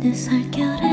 내 0.00 0.14
살결에 0.14 0.89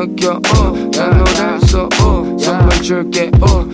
느껴 0.00 0.40
uh, 0.40 0.90
난 0.96 1.10
너를 1.10 1.60
써 1.66 1.86
uh, 1.86 2.38
선물 2.42 2.70
줄게 2.80 3.30
uh, 3.42 3.69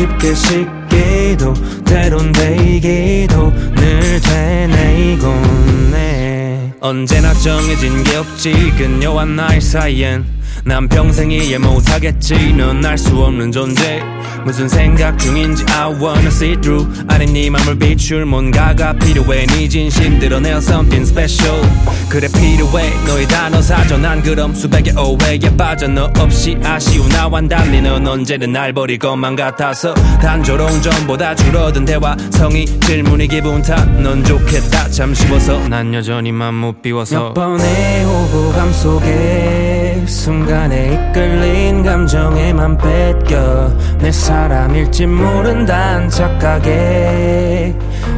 쉽게 0.00 0.34
식기도 0.34 1.52
때론 1.84 2.32
데이기도 2.32 3.52
늘 3.74 4.20
되뇌곤 4.22 5.92
해. 5.94 6.72
언제나 6.80 7.34
정해진 7.34 8.02
게 8.02 8.16
없지 8.16 8.72
그녀와 8.78 9.26
나의 9.26 9.60
사이엔. 9.60 10.24
난 10.64 10.88
평생 10.88 11.30
이해 11.30 11.58
못하겠지 11.58 12.54
넌 12.54 12.84
알 12.84 12.96
수 12.96 13.16
없는 13.16 13.52
존재 13.52 14.02
무슨 14.44 14.68
생각 14.68 15.18
중인지 15.18 15.64
I 15.68 15.92
wanna 16.00 16.26
see 16.28 16.56
through. 16.60 16.88
아니 17.08 17.26
네 17.26 17.50
맘을 17.50 17.78
비출 17.78 18.24
뭔가가 18.24 18.92
필요해. 18.94 19.46
네 19.46 19.68
진심 19.68 20.18
드러낼 20.18 20.56
something 20.56 21.08
special. 21.08 21.60
그래 22.08 22.28
필요해. 22.28 22.90
너의 23.06 23.28
단어 23.28 23.60
사전 23.62 24.02
난 24.02 24.22
그럼 24.22 24.54
수백의 24.54 24.94
오해에 24.96 25.38
빠져 25.56 25.88
너 25.88 26.10
없이 26.18 26.58
아쉬운 26.64 27.08
나와 27.10 27.40
달리 27.42 27.80
넌 27.80 28.06
언제든 28.06 28.52
날 28.52 28.72
버릴 28.72 28.98
것만 28.98 29.36
같아서 29.36 29.94
단조로운 30.20 30.82
전보다 30.82 31.34
줄어든 31.34 31.84
대화. 31.84 32.16
성의 32.30 32.66
질문이 32.66 33.28
기분 33.28 33.62
탓넌 33.62 34.24
좋겠다. 34.24 34.88
참 34.90 35.14
쉬워서 35.14 35.58
난 35.68 35.92
여전히 35.94 36.32
맘 36.32 36.54
못 36.54 36.82
비워서. 36.82 37.28
몇 37.28 37.34
번의 37.34 38.04
오고감 38.04 38.72
속에 38.72 40.04
순간에 40.06 41.10
이끌린 41.10 41.82
감정에만 41.82 42.76
뺏겨 42.78 43.72
내 44.00 44.10
사람일지 44.10 45.06
모른다는 45.06 46.08
착각에 46.08 47.74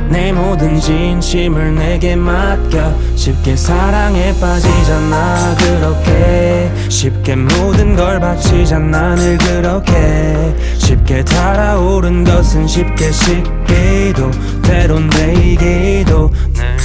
내 0.08 0.30
모든 0.32 0.78
진심을 0.78 1.74
내게 1.74 2.14
맡겨. 2.14 2.94
쉽게 3.16 3.56
사랑에 3.56 4.32
빠지잖아 4.38 5.56
그렇게. 5.56 6.70
쉽게 6.88 7.34
모든 7.34 7.96
걸 7.96 8.20
바치잖아 8.20 9.14
늘 9.16 9.38
그렇게. 9.38 10.54
쉽게 10.78 11.24
달아오른 11.24 12.24
것은 12.24 12.66
쉽게 12.66 13.10
식기도. 13.10 14.30
때론 14.62 15.08
데이기도. 15.10 16.30
늘 16.54 16.76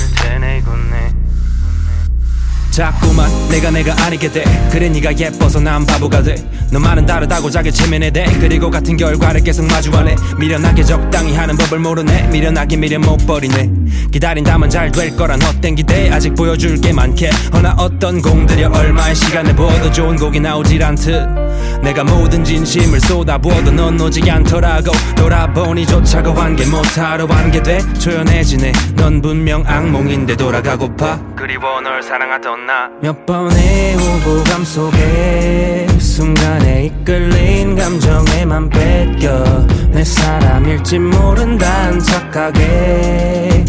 자꾸만 2.78 3.28
내가 3.50 3.72
내가 3.72 3.96
아니게 4.06 4.32
돼. 4.32 4.44
그래 4.72 4.88
네가 4.88 5.18
예뻐서 5.18 5.60
난 5.60 5.84
바보가 5.84 6.22
돼. 6.22 6.36
너만은 6.72 7.08
다르다고 7.08 7.50
자기 7.50 7.72
체면에 7.72 8.12
대. 8.12 8.26
그리고 8.40 8.70
같은 8.70 8.96
결과를 8.96 9.42
계속 9.42 9.66
마주하네 9.66 10.16
미련하게 10.38 10.84
적당히 10.84 11.36
하는 11.36 11.58
법을 11.58 11.80
모르네. 11.80 12.28
미련하게 12.28 12.78
미련 12.78 13.02
못 13.02 13.18
버리네. 13.26 13.72
기다린다면 14.12 14.70
잘 14.70 14.92
될 14.92 15.16
거란 15.16 15.42
헛된 15.42 15.74
기대. 15.74 16.12
아직 16.12 16.36
보여줄 16.36 16.80
게 16.80 16.94
많게. 16.94 17.32
허나 17.52 17.74
어떤 17.80 18.22
공들여 18.22 18.70
얼마의 18.70 19.16
시간을 19.16 19.56
부어도 19.56 19.92
좋은 19.92 20.16
곡이 20.16 20.40
나오질 20.40 20.84
않듯. 20.84 21.82
내가 21.82 22.04
모든 22.04 22.44
진심을 22.44 23.00
쏟아부어도 23.00 23.72
넌 23.72 24.00
오지 24.00 24.30
않더라고. 24.30 24.92
돌아보니 25.16 25.88
조차고 25.88 26.32
관계 26.36 26.64
못하러 26.68 27.26
관계돼. 27.26 27.80
조연해지네. 27.98 28.72
넌 28.98 29.20
분명 29.20 29.64
악몽인데 29.66 30.36
돌아가고파. 30.36 31.20
그리워 31.36 31.82
널 31.82 32.04
사랑하던 32.04 32.67
나? 32.68 32.90
몇 33.00 33.26
번의 33.26 33.96
오고감 33.96 34.66
속에 34.66 35.88
순간에 36.00 36.88
이끌린 36.88 37.78
감정에만 37.78 38.70
뺏겨 38.70 39.66
내 39.92 40.04
사람일지 40.04 41.00
모른다는 41.00 41.98
착각에 42.02 43.64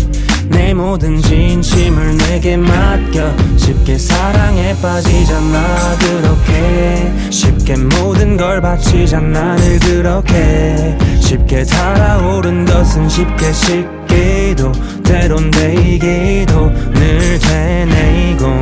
내 0.48 0.74
모든 0.74 1.22
진심을 1.22 2.16
내게 2.16 2.56
맡겨 2.56 3.36
쉽게 3.56 3.96
사랑에 3.96 4.74
빠지잖아 4.82 5.96
그렇게. 6.00 7.12
쉽게 7.30 7.76
모든 7.76 8.36
걸 8.36 8.60
바치잖아 8.60 9.54
늘 9.56 9.78
그렇게. 9.78 10.98
쉽게 11.20 11.62
달아오른 11.62 12.64
것은 12.64 13.08
쉽게 13.08 13.52
식기도 13.52 14.72
때론 15.08 15.50
데이기도 15.50 16.70
늘 16.92 17.38
되뇌곤 17.38 18.60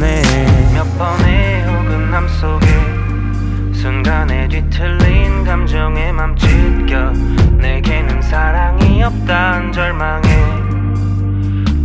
해몇 0.00 0.96
번의 0.96 1.64
호근함 1.64 2.28
속에 2.28 2.66
순간에 3.74 4.46
뒤틀린 4.46 5.42
감정에 5.44 6.12
맘 6.12 6.36
찢겨 6.36 7.10
내게는 7.56 8.22
사랑이 8.22 9.02
없단 9.02 9.72
절망에 9.72 10.28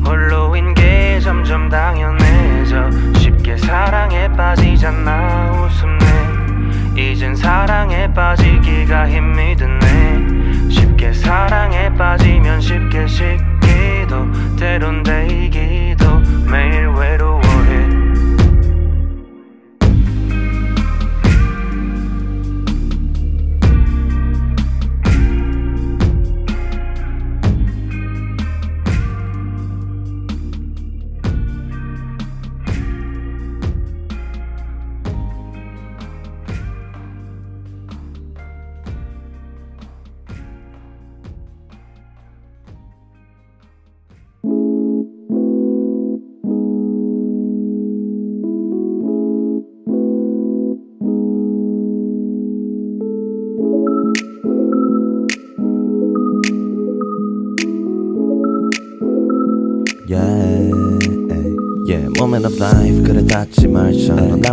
홀로인 0.05 0.75
게 0.75 1.19
점점 1.19 1.67
당연해져 1.69 2.91
쉽게 3.17 3.57
사랑에 3.57 4.31
빠지잖아 4.33 5.51
웃음내. 5.51 7.01
이젠 7.01 7.35
사랑에 7.35 8.13
빠지기가 8.13 9.09
힘이 9.09 9.55
드네. 9.55 10.69
쉽게 10.69 11.13
사랑에 11.13 11.91
빠지면 11.95 12.61
쉽게 12.61 13.07
식 13.07 13.52
기도 13.83 14.25
때론 14.57 15.03
데이기도 15.03 16.19
매일 16.49 16.92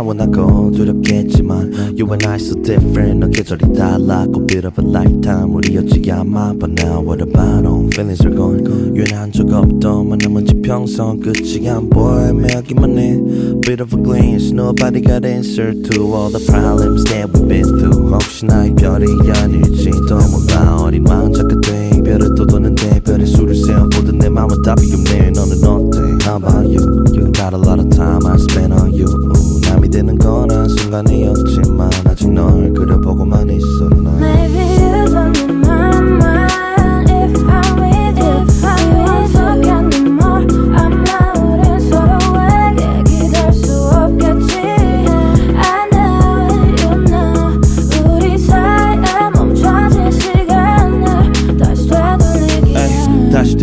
나와 0.00 0.14
나고 0.14 0.70
두렵겠지만 0.72 1.72
You 1.98 2.08
and 2.10 2.26
I 2.26 2.36
so 2.36 2.60
different 2.62 3.20
너 3.20 3.28
계절이 3.28 3.74
달라 3.74 4.26
고 4.26 4.44
bit 4.46 4.66
of 4.66 4.80
a 4.80 4.88
lifetime 4.88 5.54
우리였지 5.54 6.10
아마 6.10 6.52
But 6.52 6.82
now 6.82 7.00
what 7.04 7.22
about 7.22 7.62
them 7.62 7.88
feelings 7.92 8.24
are 8.26 8.34
gone 8.34 8.64
유연한 8.94 9.32
적 9.32 9.52
없던 9.52 10.08
만남은 10.08 10.46
지평선 10.46 11.20
끝이 11.20 11.68
안 11.68 11.88
보여 11.90 12.28
애매하기만 12.28 12.98
해 12.98 13.20
Bit 13.60 13.82
of 13.82 13.94
a 13.94 14.02
glance 14.02 14.52
nobody 14.52 15.00
got 15.00 15.26
answer 15.26 15.72
to 15.72 16.14
all 16.14 16.30
the 16.30 16.44
problems 16.46 17.04
that 17.04 17.28
we've 17.32 17.48
been 17.48 17.64
through 17.78 18.12
혹시나 18.12 18.66
이별이 18.66 19.06
아닐지도 19.36 20.16
몰라 20.30 20.82
어린 20.82 21.04
마음 21.04 21.32
작게 21.32 21.54
돼 21.62 21.90
이별을 21.98 22.34
또 22.34 22.46
도는데 22.46 23.00
별의 23.00 23.26
수를 23.26 23.54
세어보던 23.54 24.18
내 24.18 24.28
맘은 24.28 24.62
답이 24.62 24.82
없네 24.92 25.30
너는 25.30 25.64
어때 25.64 26.06
How 26.26 26.38
about 26.38 26.66
you? 26.66 26.82
You 27.14 27.30
got 27.30 27.54
a 27.54 27.56
lot 27.56 27.78
of 27.78 27.88
time 27.90 28.26
I 28.26 28.36
spent 28.36 28.72
on 28.72 28.92
you 28.92 29.06
남이 29.06 29.29
되는 29.91 30.17
건 30.17 30.49
한순간이었지만 30.49 31.89
아직 32.05 32.31
널 32.31 32.73
그려보고만 32.73 33.49
난 34.03 34.80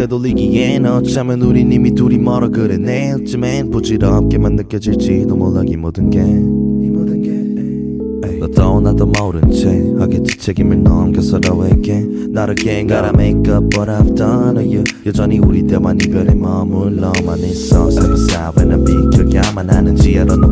되돌리기엔 0.08 0.86
어쩌면 0.86 1.42
우린 1.42 1.70
이미 1.70 1.94
둘이 1.94 2.16
멀어 2.16 2.48
그래 2.48 2.78
내일쯤엔 2.78 3.70
부질없게만 3.70 4.56
느껴질지도 4.56 5.36
몰라 5.36 5.62
이 5.66 5.76
모든 5.76 6.08
게. 6.10 6.24
너도 8.40 8.80
나도 8.80 9.06
모른 9.06 9.50
채 9.50 9.68
하겠지 9.98 10.38
책임을 10.38 10.82
넘겨 10.82 11.20
서로에게. 11.20 12.06
나를 12.30 12.54
again 12.58 12.86
gotta 12.88 13.10
make 13.12 13.52
up 13.52 13.66
what 13.76 13.90
I've 13.90 14.16
done 14.16 14.56
you. 14.58 14.84
여전히 15.04 15.38
우리 15.38 15.66
때만 15.66 15.98
이별에 16.00 16.34
머물러만 16.34 17.38
있어. 17.40 17.90
세부사회는 17.90 18.84
비켜야만 18.84 19.68
하는지 19.68 20.18
알아 20.18 20.36
너 20.36 20.47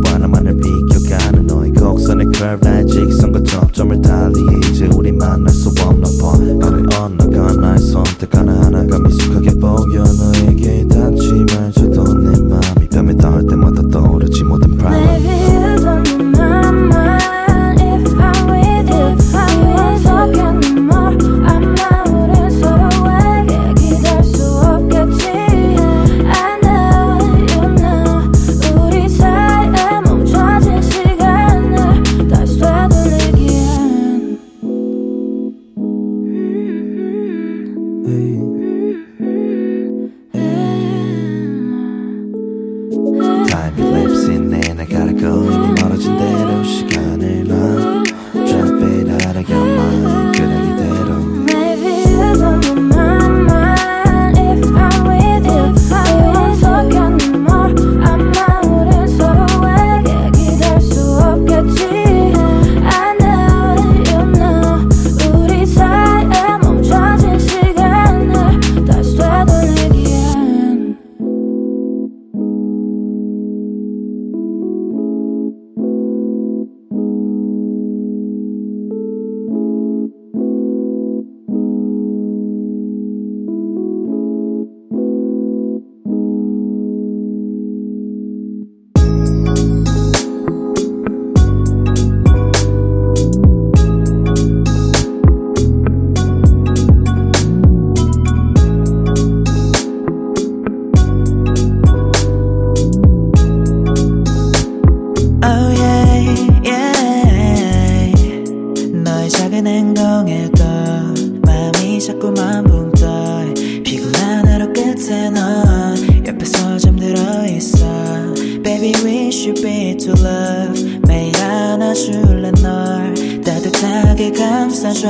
매일 121.06 121.36
안아줄래 121.36 122.50
널 122.62 123.14
따뜻하게 123.44 124.32
감싸줘 124.32 125.08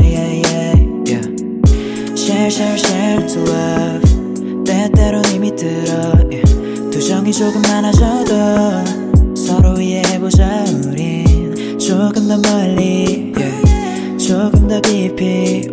yeah, 0.00 0.42
yeah, 0.44 0.74
yeah. 1.06 1.26
Share 2.14 2.50
share 2.50 2.78
share 2.78 3.26
to 3.26 3.40
love 3.42 4.64
때때로 4.64 5.22
힘이 5.22 5.54
들어 5.54 5.92
yeah. 6.30 6.90
투정이 6.90 7.32
조금 7.32 7.62
많아져도 7.62 9.34
서로 9.36 9.80
이해해보자 9.80 10.64
우린 10.86 11.78
조금 11.78 12.28
더 12.28 12.36
멀리 12.38 13.32
yeah. 13.36 14.18
조금 14.18 14.66
더 14.68 14.80
깊이 14.80 15.68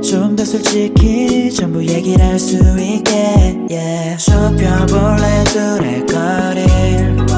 좀더 0.00 0.42
솔직히 0.44 1.50
전부 1.52 1.84
얘기를 1.84 2.24
할 2.24 2.38
수 2.38 2.56
있게 2.80 3.58
yeah. 3.70 4.16
좁혀볼래 4.16 5.44
둘의 5.44 6.06
거리 6.06 7.37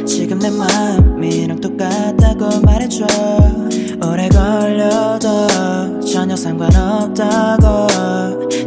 내 0.41 0.49
마음이랑 0.49 1.59
똑같다고 1.61 2.61
말해줘. 2.61 3.05
오래 4.03 4.27
걸려도 4.29 5.99
전혀 6.01 6.35
상관없다고 6.35 7.87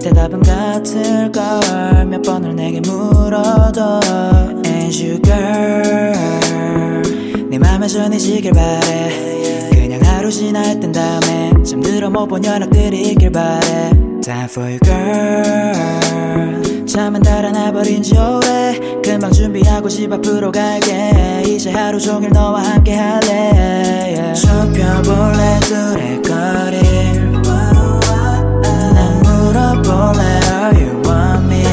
대답은 0.01 0.41
같을걸 0.43 2.07
몇 2.07 2.23
번을 2.23 2.55
내게 2.55 2.81
물어도 2.81 4.01
And 4.65 5.05
you 5.05 5.21
girl 5.23 7.03
네 7.51 7.59
맘에 7.59 7.89
전해지길 7.89 8.53
바래. 8.53 9.69
그냥 9.73 10.01
하루 10.05 10.31
지날 10.31 10.79
땐 10.79 10.93
다음에 10.93 11.53
잠들어 11.65 12.09
못 12.11 12.27
본 12.29 12.45
연락들이 12.45 13.11
있길 13.11 13.33
바래. 13.33 13.91
Time 14.23 14.45
for 14.45 14.69
you 14.71 14.79
girl 14.79 16.34
잠은 16.95 17.23
달아나 17.23 17.73
버린 17.73 18.05
지 18.05 18.15
오래. 18.17 18.79
금방 19.03 19.33
준비하고 19.33 19.89
집 19.89 20.13
앞으로 20.13 20.53
갈게. 20.53 21.43
이제 21.45 21.73
하루 21.73 21.99
종일 21.99 22.31
너와 22.31 22.63
함께 22.63 22.95
할래. 22.95 24.15
Yeah. 24.17 24.41
좁혀볼래 24.41 25.59
둘의 25.63 26.23
거리를 26.23 27.33
난 28.95 29.23
물어볼래 29.23 30.23
Are 30.53 30.73
you 30.81 31.03
want 31.03 31.47
me? 31.49 31.65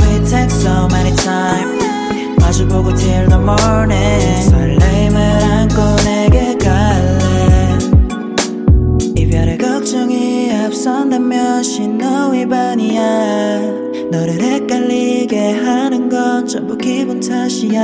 We 0.00 0.24
take 0.28 0.50
so 0.50 0.88
many 0.90 1.14
time. 1.14 1.78
마주보고 2.40 2.92
till 2.96 3.28
the 3.28 3.38
morning. 3.38 4.50
설렘을 4.50 5.20
안고 5.20 5.99
쏜다면 10.80 11.62
신호 11.62 12.30
위반이야. 12.30 13.60
너를 14.10 14.40
헷갈리게 14.40 15.52
하는 15.52 16.08
건 16.08 16.46
전부 16.46 16.74
기분 16.78 17.20
탓이야. 17.20 17.82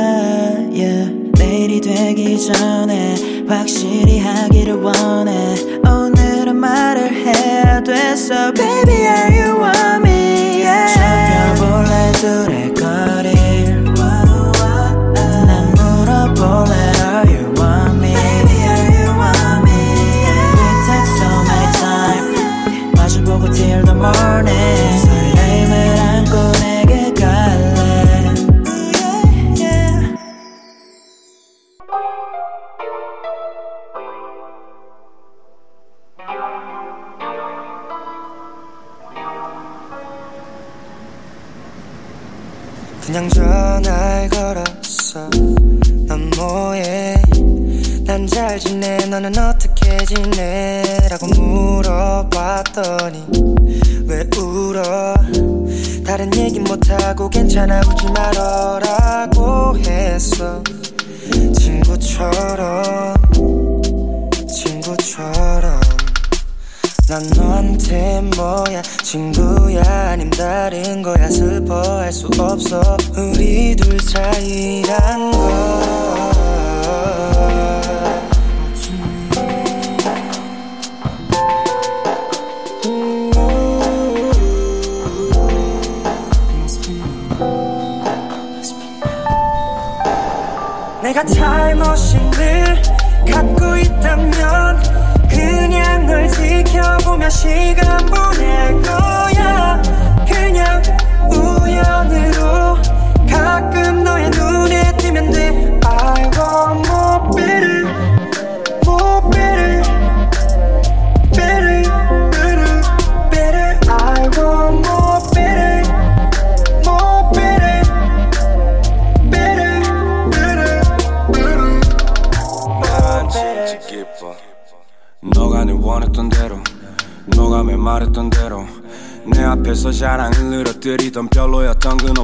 Yeah. 0.73 1.31
내일이 1.39 1.79
되기 1.79 2.39
전에 2.41 3.45
확실히 3.47 4.19
하기를 4.21 4.77
원해. 4.77 5.57
오늘은 5.87 6.57
말을 6.57 7.13
해야 7.13 7.83
돼서 7.83 8.55
Baby 8.55 9.03
are 9.03 9.43
you 9.43 9.61
want 9.61 10.09
me 10.09 10.16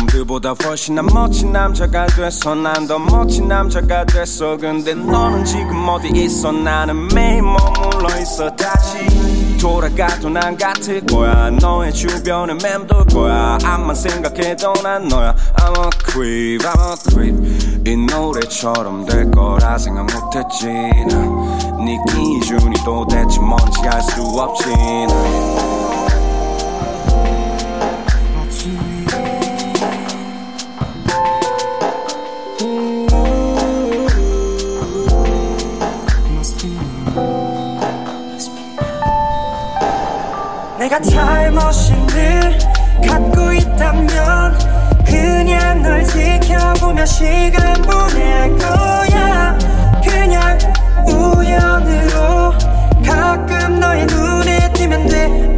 별로였던 0.02 0.06
그 0.06 0.16
놈들보다 0.16 0.54
훨씬 0.64 0.94
난 0.94 1.06
멋진 1.06 1.52
남자가 1.52 2.06
됐어. 2.06 2.54
난 2.54 2.86
더 2.86 2.98
멋진 2.98 3.48
남자가 3.48 4.04
됐어. 4.04 4.56
근데 4.56 4.94
너는 4.94 5.44
지금 5.44 5.88
어디 5.88 6.08
있어? 6.08 6.52
나는 6.52 7.08
매일 7.08 7.42
머물러 7.42 8.08
있어. 8.20 8.50
다시 8.56 9.58
돌아가도 9.58 10.28
난 10.28 10.56
같을 10.56 11.00
거야. 11.06 11.50
너의 11.50 11.92
주변에 11.92 12.54
맴돌 12.54 13.04
거야. 13.06 13.58
암만 13.64 13.94
생각해도 13.94 14.72
난 14.82 15.06
너야. 15.08 15.34
I'm 15.56 15.78
a 15.78 15.90
creep 16.10 16.66
I'm 16.66 16.80
a 16.80 16.96
creep. 17.08 17.90
이 17.90 17.96
노래처럼 17.96 19.06
될 19.06 19.30
거라 19.30 19.78
생각 19.78 20.06
못했지. 20.06 20.66
난네 20.66 21.98
기준이 22.08 22.76
도대체 22.84 23.40
뭔지 23.40 23.80
알 23.86 24.02
수 24.02 24.20
없지. 24.22 24.68
난 24.68 25.81
내가 40.92 41.00
타임머신을 41.00 42.58
갖고 43.08 43.52
있다면 43.54 44.58
그냥 45.06 45.82
널 45.82 46.04
지켜보며 46.04 47.06
시간 47.06 47.80
보낼 47.80 48.54
거야. 48.58 49.56
그냥 50.04 50.58
우연으로 51.06 52.52
가끔 53.06 53.80
너의 53.80 54.04
눈에 54.04 54.70
띄면 54.74 55.08
돼 55.08 55.56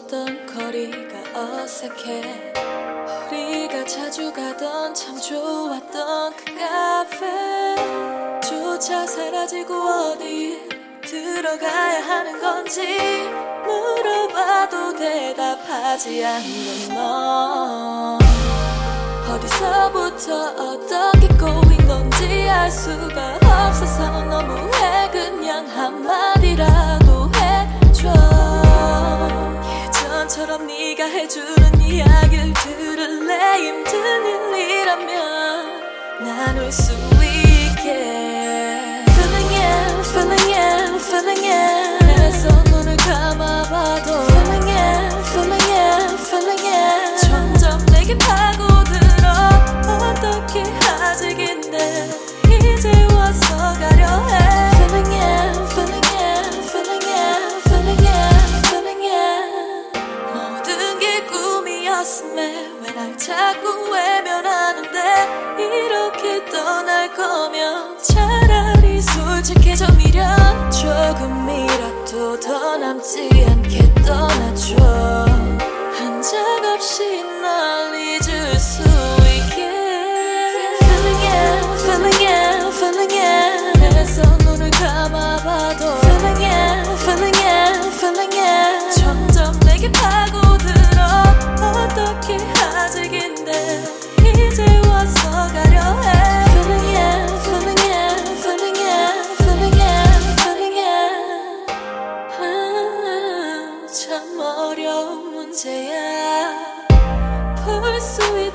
걷던 0.00 0.46
거리가 0.46 1.18
어색해. 1.34 2.52
우리가 3.26 3.84
자주 3.84 4.32
가던 4.32 4.94
참 4.94 5.20
좋았던 5.20 6.32
그 6.36 6.44
카페. 6.56 8.40
조차 8.40 9.06
사라지고 9.06 9.74
어디 9.74 10.68
들어가야 11.02 12.06
하는 12.06 12.40
건지 12.40 13.28
물어봐도 13.64 14.96
대답하지 14.96 16.24
않는 16.24 16.94
너. 16.94 18.18
어디서부터 19.28 20.50
어떻게 20.56 21.28
꼬인 21.36 21.86
건지 21.86 22.48
알 22.48 22.70
수가 22.70 23.38
없어서 23.42 24.24
너무해 24.24 25.10
그냥 25.10 25.66
한마디 25.66 26.56
네가 30.38 31.06
해주는 31.06 31.80
이야기를 31.80 32.52
들을래 32.54 33.66
힘든 33.66 34.54
일이라면 34.56 35.80
나눌 36.20 36.70
수 36.70 36.92
있게 36.92 37.90
Feeling 39.08 39.54
it, 39.56 40.08
feeling 40.08 40.54
it, 40.54 41.04
feeling 41.04 41.46
it 41.46 42.04
내서 42.06 42.48
눈을 42.70 42.96
감아봐도 42.98 44.22
Feeling 44.22 44.70
it, 44.70 45.16
feeling 45.30 45.72
it, 45.72 46.14
feeling 46.22 46.64
it 46.64 47.26
점점 47.26 47.84
내게 47.86 48.16
파고들어 48.16 49.32
어떻게 50.10 50.62
아직인데 50.62 52.08
이제 52.46 52.88
와서 53.16 53.56
가려 53.80 54.06
해 54.28 54.70
feeling 54.76 55.12
it, 55.12 55.69
꿈이었음에 62.10 62.70
왜 62.82 62.92
날 62.92 63.16
자꾸 63.16 63.88
외면하는데? 63.88 64.98
이렇게 65.58 66.44
떠날 66.50 67.14
거면 67.14 67.96
차라리 68.02 69.00
솔직해져 69.00 69.86
미련 69.96 70.70
조금이라도 70.72 72.40
더 72.40 72.76
남지 72.76 73.30
않게 73.48 73.94
떠나줘. 74.04 74.74
한적 75.98 76.64
없이 76.74 77.22
널 77.40 77.94
잊을 77.94 78.58
수 78.58 78.82
있게. 78.82 79.70
Feeling 80.82 81.26
it, 81.26 81.82
feeling 81.84 82.24
it, 82.24 82.76
feeling 82.76 83.14
it. 83.14 83.78
내서 83.94 84.22
눈을 84.38 84.68
감아봐도. 84.72 85.98
Feeling 86.00 86.44
it, 86.44 86.90
feeling 87.02 87.38
it, 87.38 87.88
feeling 87.96 88.36
it. 88.36 89.00
점점 89.00 89.52
내게 89.60 89.90
파고 89.92 90.49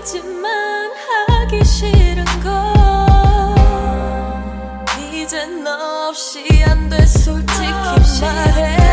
수 0.06 0.18
있지만 0.18 0.92
하기 1.30 1.64
싫은 1.66 2.24
거 2.44 3.56
이젠 5.12 5.64
너 5.64 6.10
없이 6.10 6.46
안 6.68 6.90
돼 6.90 7.04
솔직히 7.08 7.66
말해 8.22 8.85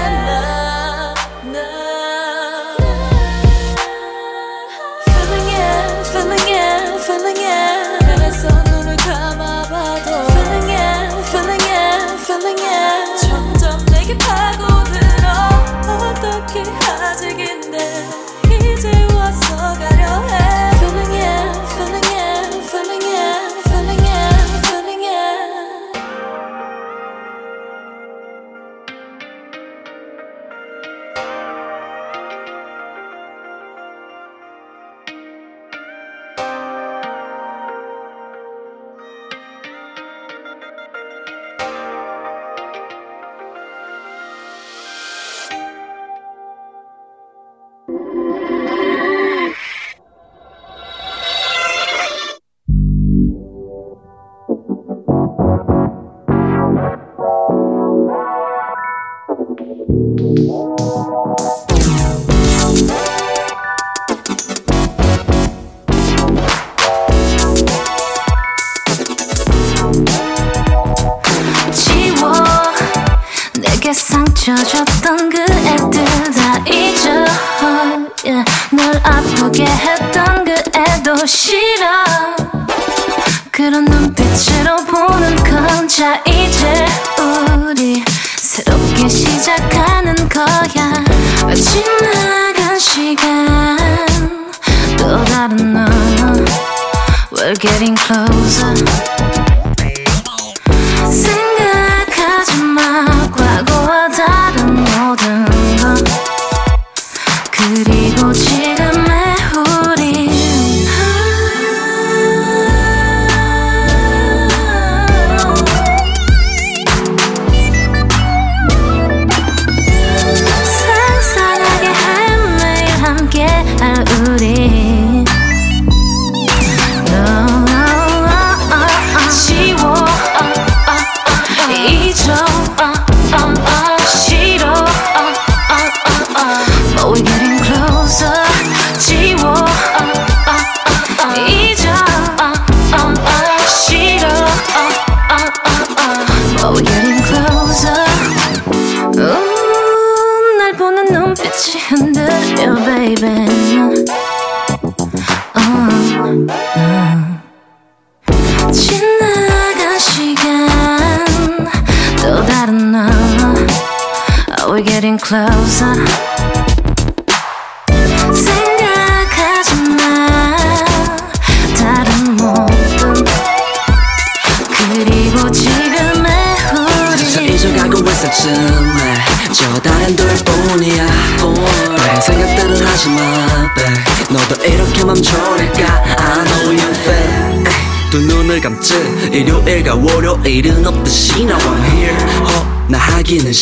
월요일은 190.43 190.85
없듯이 190.85 191.45
Now 191.45 191.57
I'm 191.57 191.85
here. 191.93 192.17
어, 192.43 192.87
나 192.89 192.99
하기는 192.99 193.53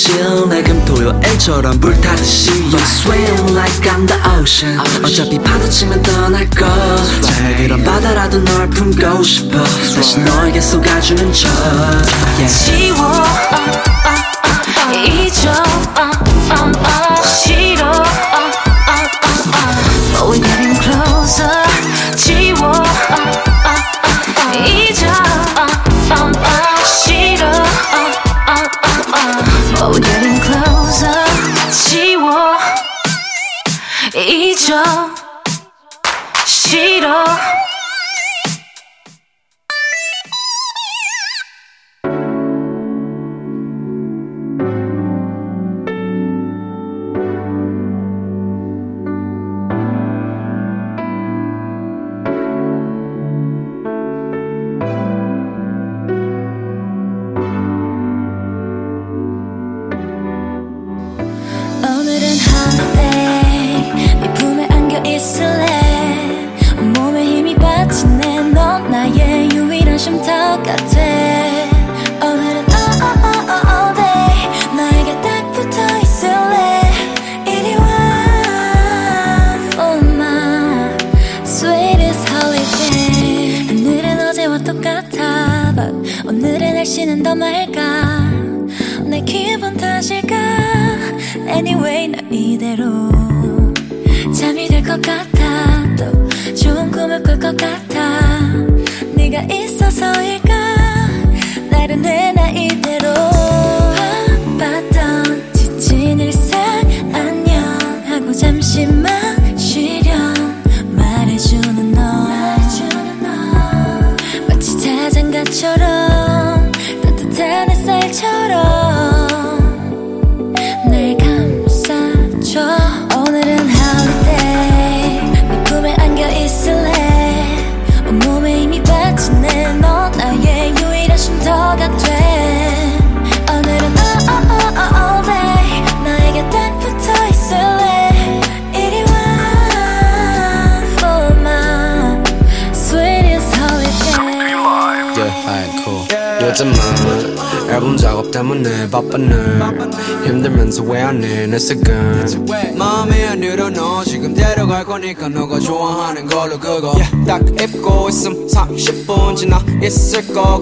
날 0.48 0.64
금토요일처럼 0.64 1.78
불타듯이. 1.78 2.50
You 2.50 2.78
swim 2.78 3.54
like 3.54 3.90
I'm 3.90 4.06
the 4.06 4.18
ocean. 4.40 4.80
어차피 5.04 5.38
파도 5.38 5.68
치면 5.68 6.02
떠날 6.02 6.48
거. 6.48 6.66
작은 7.20 7.84
바다라도 7.84 8.42
널 8.44 8.70
품고 8.70 9.22
싶어. 9.22 9.62
다시 9.94 10.20
너에게 10.20 10.60
쏟아주는 10.60 11.32
척. 11.34 11.50
Yeah. 12.38 12.48
지워. 12.48 13.24
잊어. 14.94 15.52
싫어 17.24 17.79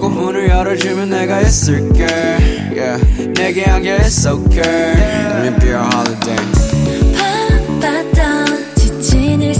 문을 0.09 0.49
열어주면 0.49 1.09
내가 1.09 1.41
있을게 1.41 2.05
yeah. 2.05 3.33
내게 3.33 3.63
하게 3.63 3.97
it's 3.97 4.25
okay 4.25 4.93
Let 5.29 5.47
me 5.47 5.59
be 5.59 5.69
your 5.69 5.85
holiday 5.85 6.35
바빴던 7.81 8.75
지친 8.75 9.41
일 9.41 9.53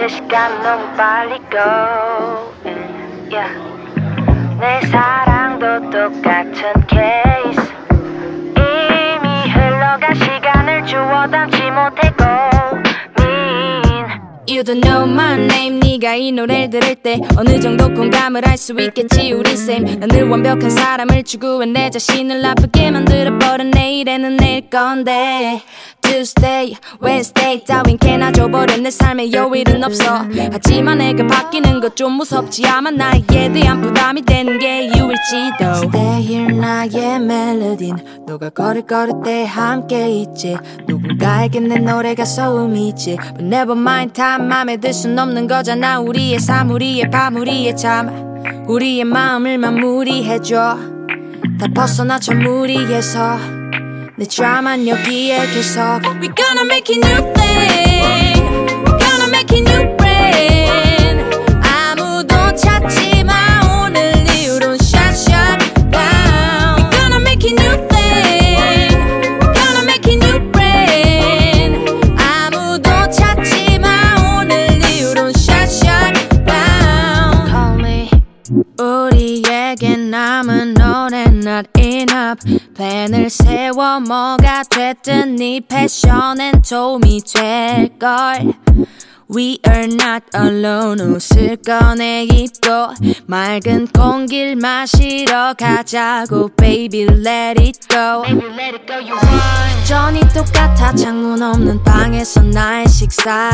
채 0.00 0.08
시간 0.08 0.62
너무 0.62 0.96
빨리 0.96 1.38
go. 1.50 1.60
Yeah. 3.30 3.52
내 4.58 4.80
사랑도 4.86 5.90
똑같은 5.90 6.72
케이스. 6.86 7.60
이미 8.56 9.50
흘러간 9.52 10.14
시간을 10.14 10.86
주워 10.86 11.26
담지 11.26 11.58
못해 11.70 12.10
고민. 12.16 12.80
You 14.48 14.64
don't 14.64 14.80
know 14.80 15.04
my 15.06 15.34
name 15.38 15.80
네가 15.80 16.14
이 16.14 16.32
노래를 16.32 16.70
들을 16.70 16.94
때 16.96 17.18
어느 17.36 17.60
정도 17.60 17.92
공감을 17.92 18.48
할 18.48 18.56
수 18.56 18.72
있겠지 18.80 19.32
우리 19.32 19.54
쌤 19.56 19.84
난늘 20.00 20.28
완벽한 20.28 20.70
사람을 20.70 21.24
추구해 21.24 21.66
내 21.66 21.90
자신을 21.90 22.40
나쁘게 22.40 22.90
만들어버린 22.90 23.70
내일에는 23.70 24.36
내일 24.38 24.68
건데 24.70 25.62
Tuesday, 26.10 26.74
Wednesday. 27.00 27.62
따윈 27.64 27.96
개나 27.98 28.32
줘버려 28.32 28.76
내 28.78 28.90
삶에 28.90 29.30
여일은 29.32 29.84
없어. 29.84 30.24
하지만 30.50 30.98
내가 30.98 31.24
바뀌는 31.24 31.78
것 31.80 31.94
좀 31.94 32.12
무섭지 32.12 32.66
아마 32.66 32.90
나에게 32.90 33.52
대한 33.52 33.80
부담이 33.80 34.22
되는 34.22 34.58
게 34.58 34.86
이유일지도 34.86 35.86
Stay 35.86 36.22
here 36.22 36.52
나의 36.56 37.20
멜로디는 37.20 38.24
너가 38.26 38.50
걸을 38.50 38.82
걸을 38.86 39.12
때 39.24 39.44
함께 39.44 40.08
있지? 40.10 40.56
누군가에겐 40.88 41.68
내 41.68 41.76
노래가 41.78 42.24
소음이지. 42.24 43.16
But 43.16 43.44
never 43.44 43.78
mind 43.78 44.14
다 44.14 44.38
맘에 44.38 44.78
들 44.78 44.90
순 44.92 45.16
없는 45.18 45.46
거잖아. 45.46 46.00
우리의 46.00 46.40
삶 46.40 46.70
우리의 46.70 47.08
밤 47.10 47.36
우리의 47.36 47.76
잠. 47.76 48.08
우리의 48.66 49.04
마음을 49.04 49.58
마무리해줘. 49.58 50.76
다 51.60 51.66
벗어나 51.74 52.18
저 52.18 52.34
무리에서 52.34 53.59
내 54.20 54.26
드라만 54.26 54.86
여기에 54.86 55.46
계속 55.54 55.80
We're 56.20 56.34
gonna 56.34 56.66
make 56.66 56.94
a 56.94 56.98
new 57.00 57.32
thing. 57.32 58.84
We're 58.84 58.98
gonna 58.98 59.28
make 59.30 59.50
a 59.50 59.62
new 59.62 59.96
brand. 59.96 61.24
아무도 61.64 62.54
찾지 62.54 63.24
마. 63.24 63.32
오늘 63.80 64.12
shut 64.76 65.16
shut 65.16 65.58
down. 65.88 66.76
We're 66.76 66.90
gonna 67.00 67.20
make 67.20 67.48
a 67.48 67.52
new 67.56 67.88
thing. 67.88 68.92
We're 69.40 69.54
gonna 69.56 69.84
make 69.88 70.06
a 70.06 70.16
new 70.16 70.52
brand. 70.52 71.80
아무도 72.20 72.90
찾지 73.10 73.78
마. 73.78 73.88
오늘 74.36 74.68
shut 75.32 75.72
shut 75.72 76.44
down. 76.44 77.48
Call 77.48 77.80
me. 77.80 78.10
우리에게 78.78 79.96
남은 79.96 80.74
노래 80.74 81.24
not 81.24 81.70
enough. 81.78 82.59
랜을 82.80 83.28
세워 83.28 84.00
뭐가 84.00 84.62
됐든 84.62 85.36
네 85.36 85.60
패션엔 85.60 86.62
도움이 86.62 87.20
될걸 87.20 88.54
We 89.32 89.60
are 89.68 89.84
not 89.84 90.24
alone. 90.34 91.00
웃을 91.00 91.56
꺼내 91.64 92.24
입고 92.24 92.94
맑은 93.26 93.86
공기를 93.88 94.56
마시러 94.56 95.54
가자고. 95.54 96.48
Baby 96.56 97.02
let 97.02 97.62
it 97.62 97.78
go. 97.88 98.24
여전히 99.82 100.20
똑같아. 100.34 100.92
창문 100.96 101.40
없는 101.40 101.84
방에서 101.84 102.42
나의 102.42 102.88
식사. 102.88 103.50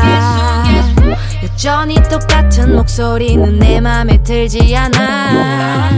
여전히 1.43 1.95
똑같은 2.09 2.75
목소리는 2.75 3.59
내 3.59 3.79
맘에 3.79 4.23
들지 4.23 4.75
않아. 4.75 5.91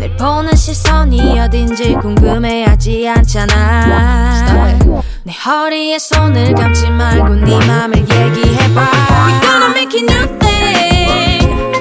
날 0.00 0.16
보는 0.18 0.52
시선이 0.56 1.38
어딘지 1.38 1.94
궁금해하지 1.94 3.08
않잖아. 3.08 4.76
내 5.22 5.32
허리에 5.32 5.98
손을 5.98 6.54
감지 6.54 6.88
말고 6.88 7.34
네 7.34 7.58
맘을 7.66 7.98
얘기해봐 7.98 8.95
We 9.26 9.32
gonna 9.46 9.74
make 9.74 9.94
it 9.94 10.04
new 10.12 10.26
thing 10.40 11.40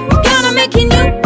We 0.10 0.16
gonna 0.30 0.52
make 0.54 0.76
it 0.76 0.88
new 0.94 1.25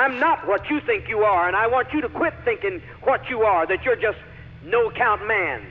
I'm 0.00 0.18
not 0.18 0.48
what 0.48 0.70
you 0.70 0.80
think 0.80 1.10
you 1.10 1.24
are, 1.24 1.46
and 1.46 1.54
I 1.54 1.66
want 1.66 1.92
you 1.92 2.00
to 2.00 2.08
quit 2.08 2.32
thinking 2.42 2.80
what 3.02 3.28
you 3.28 3.42
are, 3.42 3.66
that 3.66 3.84
you're 3.84 4.00
just 4.00 4.16
no 4.64 4.90
count 4.90 5.26
man. 5.28 5.66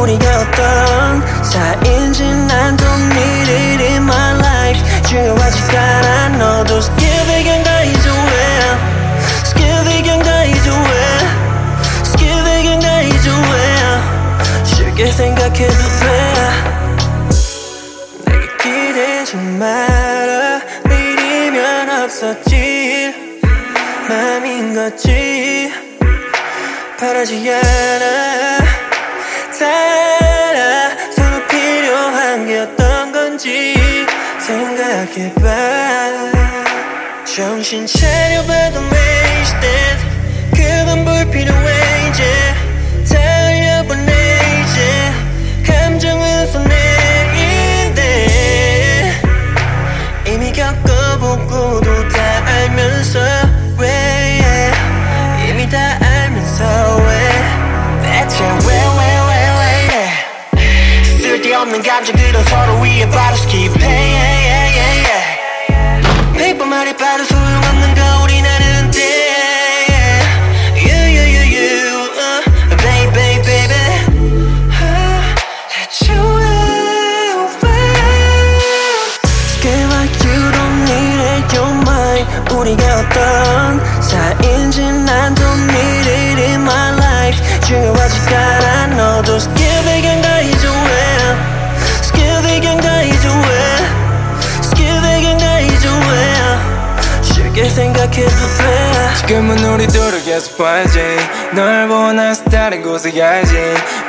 우리가 0.00 0.40
어떤 0.40 1.44
사이인지 1.44 2.22
난 2.24 2.74
don't 2.76 3.12
need 3.12 3.50
it 3.52 3.82
in 3.84 4.02
my 4.02 4.34
life. 4.38 5.02
중요하지 5.02 5.76
않아. 5.76 6.28
너도 6.38 6.78
skill 6.78 7.26
배경다 7.26 7.82
이제 7.84 8.08
왜? 8.08 8.78
skill 9.44 9.84
배경다 9.84 10.44
이제 10.44 10.70
왜? 10.70 10.76
skill 12.06 12.44
배경다 12.44 13.02
이제 13.02 13.30
왜? 13.30 14.64
쉽게 14.64 15.12
생각해도 15.12 15.74
돼. 16.00 16.40
내게 18.24 18.46
기대지 18.56 19.36
마라. 19.36 20.60
내일이면 20.88 21.90
없었지. 22.04 23.14
맘인 24.08 24.74
거지. 24.74 25.70
바라지 26.98 27.50
않아 27.50 28.29
생각해봐. 34.50 35.46
정신 37.24 37.86
차려봐도 37.86 38.80
wasted 38.80 40.00
그건 40.50 41.04
불필요해 41.04 42.08
이제. 42.08 42.24
달려보내 43.08 44.12
이제. 44.62 45.12
감정은 45.72 46.48
손해인데. 46.48 48.00
이미 50.26 50.50
겪어보고도 50.52 52.08
다 52.08 52.44
알면서 52.44 53.20
왜 53.78 54.72
이미 55.48 55.68
다 55.68 55.78
알면서 56.02 56.96
왜. 57.06 57.30
대체 58.02 58.42
왜왜왜왜. 58.44 60.10
쓸데없는 61.18 61.82
감정들은 61.82 62.44
서로 62.46 62.80
위에 62.80 63.08
바로 63.10 63.36
백번 63.48 64.29
지금은 99.30 99.64
우리 99.64 99.86
둘을 99.86 100.24
계속 100.24 100.58
봐야지. 100.58 100.98
널 101.54 101.88
원해서 101.88 102.42
다른 102.46 102.82
곳에 102.82 103.12
가야지. 103.12 103.54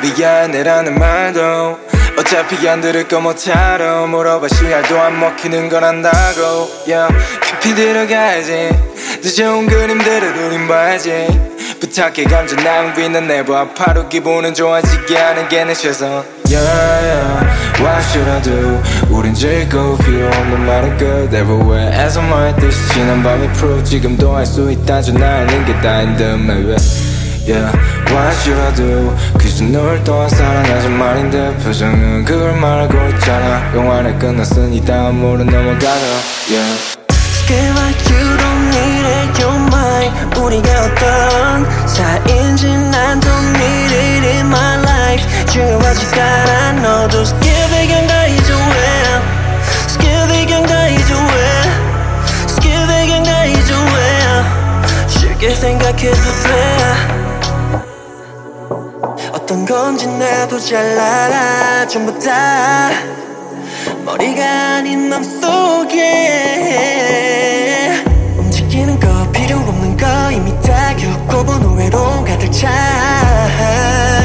미안해라는 0.02 0.98
말도 0.98 1.78
어차피 2.18 2.68
안 2.68 2.80
들을 2.80 3.06
거 3.06 3.20
못하러 3.20 4.08
물어봐. 4.08 4.48
씨알도 4.48 5.00
안 5.00 5.20
먹히는 5.20 5.68
걸 5.68 5.84
안다고. 5.84 6.68
Yeah. 6.88 7.14
깊이 7.40 7.72
들어가야지 7.72 8.91
더 9.22 9.28
좋은 9.30 9.66
그림들을 9.66 10.36
우린 10.44 10.66
봐야지. 10.68 11.26
부탁해 11.80 12.24
감정 12.24 12.62
낭비는 12.62 13.26
내봐 13.26 13.74
바로 13.74 14.08
기분은 14.08 14.54
좋아지게 14.54 15.16
하는 15.16 15.48
게 15.48 15.64
내 15.64 15.74
최선 15.74 16.22
yeah, 16.48 16.62
yeah. 17.02 17.80
What 17.80 18.02
should 18.10 18.30
I 18.30 18.42
do? 18.42 18.80
우린 19.10 19.34
즐거워 19.34 19.96
필요 19.98 20.26
없는 20.28 20.64
말은 20.66 20.96
끝. 20.96 21.04
Everywhere 21.34 21.92
애서 21.96 22.20
말했듯이 22.22 22.92
지난 22.94 23.22
밤이 23.22 23.48
프로. 23.54 23.82
지금도 23.82 24.34
할 24.36 24.46
수 24.46 24.70
있다죠 24.70 25.12
나는 25.14 25.64
게 25.64 25.72
다인 25.80 26.16
듯 26.16 26.24
maybe 26.34 26.76
Yeah, 27.46 27.72
what 28.10 28.32
should 28.42 28.60
I 28.60 28.74
do? 28.74 29.16
그저 29.36 29.64
널 29.64 30.02
또한 30.04 30.28
사랑하지 30.28 30.88
말인데. 30.88 31.56
표정은 31.64 32.24
그걸 32.24 32.54
말하고 32.54 32.96
있잖아. 33.16 33.72
영화는 33.74 34.18
끝났으니 34.20 34.84
다음으로 34.84 35.42
넘어가자. 35.44 35.88
Yeah. 36.48 36.92
Girl 37.48 37.74
like 37.74 37.98
you 38.14 38.31
우리가 40.42 40.68
어떤 40.82 41.86
사이인지 41.88 42.66
난 42.66 43.20
don't 43.20 43.54
need 43.56 43.94
it 43.94 44.26
in 44.26 44.46
my 44.46 44.78
life. 44.82 45.24
중요하지 45.46 46.20
않아 46.20 46.72
너도 46.72 47.20
skill 47.22 47.70
배경다 47.70 48.26
이제 48.26 48.52
왜? 48.52 49.20
skill 49.88 50.28
배경다 50.28 50.88
이제 50.88 51.14
왜? 51.14 51.20
skill 52.48 52.86
배경다 52.88 53.44
이제 53.44 53.72
왜? 53.72 55.06
쉽게 55.08 55.54
생각해도 55.54 56.16
돼. 56.42 56.82
어떤 59.32 59.64
건지 59.64 60.06
나도 60.08 60.58
잘 60.58 60.98
알아. 60.98 61.86
전부 61.86 62.18
다 62.18 62.90
머리가 64.04 64.76
아닌 64.78 65.08
맘속에 65.08 65.98
time. 72.62 74.21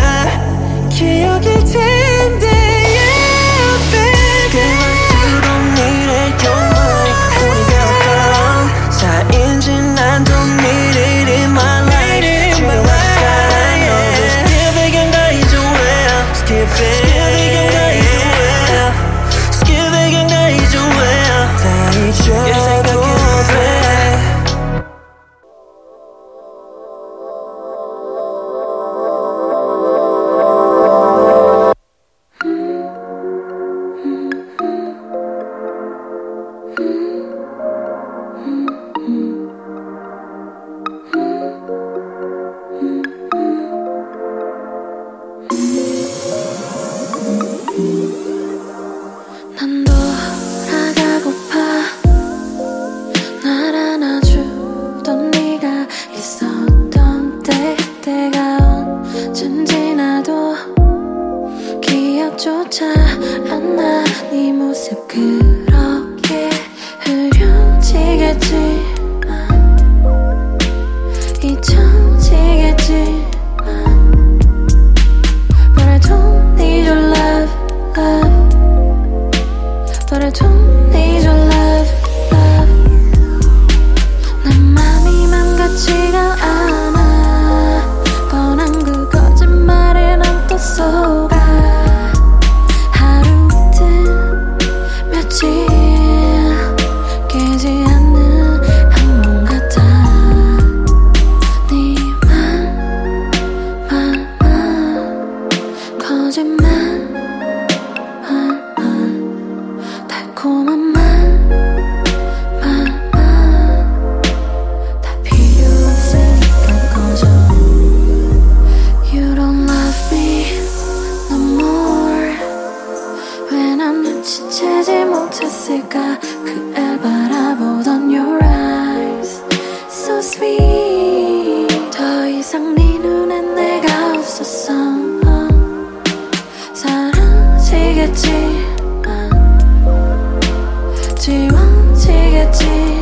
지워지겠지. 141.28 142.97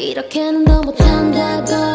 이렇게는 0.00 0.64
더 0.64 0.80
못한다고. 0.80 1.89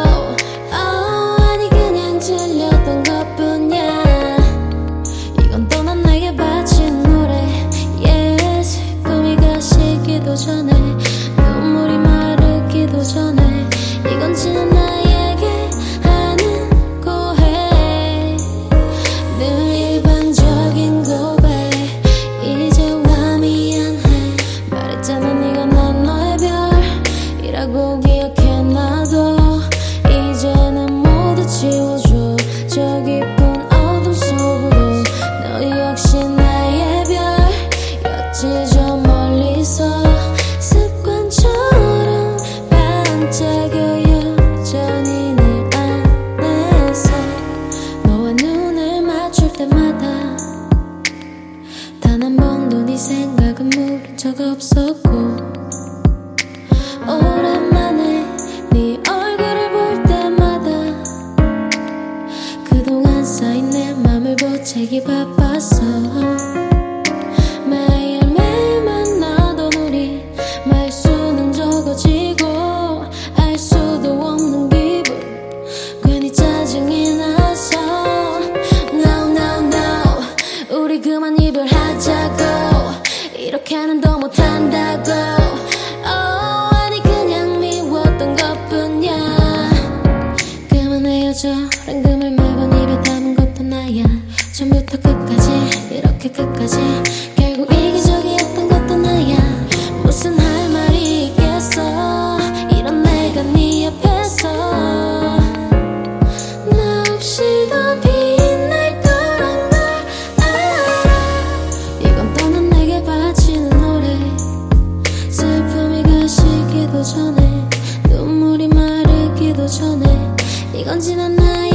전에 117.06 117.70
눈물이 118.10 118.68
마르기도 118.68 119.68
전에 119.68 120.36
이건 120.74 121.00
지난 121.00 121.36
나의 121.36 121.75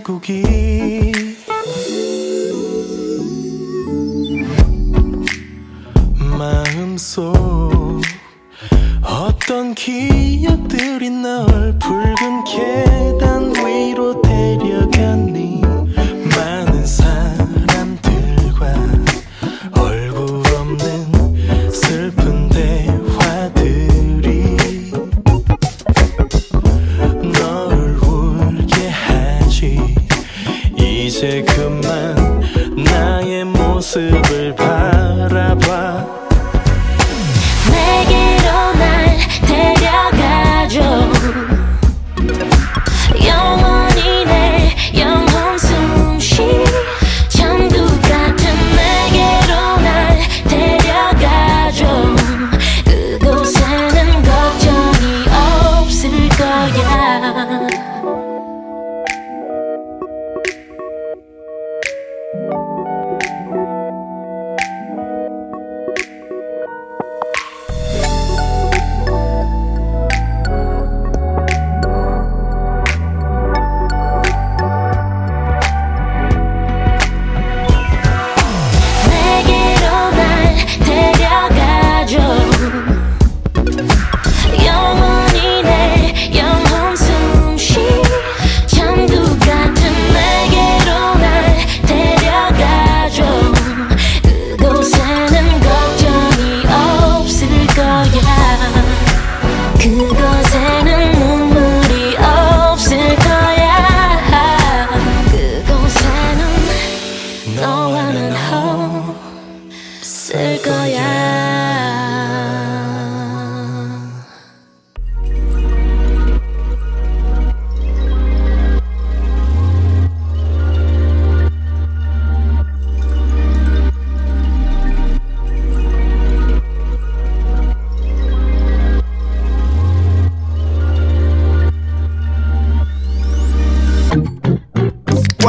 자국이 0.00 0.89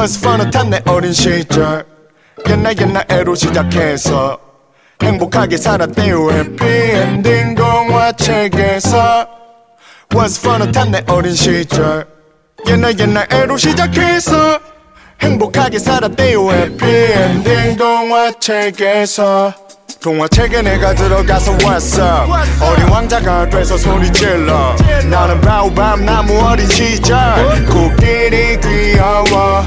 A 0.02 0.50
time 0.50 0.72
내 0.72 0.82
어린 0.92 1.14
시절. 1.14 1.86
옛날 2.50 2.76
옛날에로 2.80 3.36
시작해서 3.36 4.40
행복하게 5.00 5.58
살았대요. 5.58 6.32
해피 6.32 6.66
엔딩 6.66 7.54
동화책에서 7.54 9.28
Once 10.16 10.40
upon 10.40 10.64
a 10.64 10.72
time 10.72 10.92
내 10.92 11.04
어린 11.12 11.36
시절. 11.36 12.08
옛날 12.68 12.98
옛날에로 13.00 13.58
시작해서 13.58 14.60
행복하게 15.22 15.78
살았대요. 15.78 16.52
해피 16.52 16.84
엔딩 16.84 17.78
동화책에서 17.78 19.54
동화책에 20.02 20.64
내가 20.64 20.96
들어가서 20.96 21.58
왔어 21.64 22.26
어린 22.60 22.88
왕자가 22.90 23.48
돼서 23.50 23.78
소리 23.78 24.12
질러. 24.12 24.76
나는 25.06 25.40
바오밤 25.42 26.04
나무 26.04 26.40
어린 26.40 26.68
시절. 26.68 27.16
코끼리 27.68 28.60
귀여워. 28.60 29.64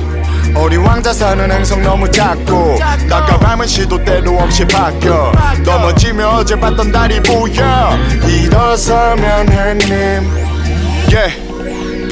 어린 0.57 0.81
왕자 0.81 1.13
사는 1.13 1.49
행성 1.53 1.83
너무 1.83 2.11
작고. 2.11 2.77
낮과 3.09 3.39
밤은 3.39 3.65
시도 3.69 4.05
때도 4.05 4.37
없이 4.37 4.67
바뀌어. 4.67 5.31
넘어지면 5.65 6.27
어제 6.27 6.59
봤던 6.59 6.91
달이 6.91 7.21
보여. 7.23 7.97
일어서면 8.27 9.49
해님. 9.53 10.45
Yeah. 11.13 11.54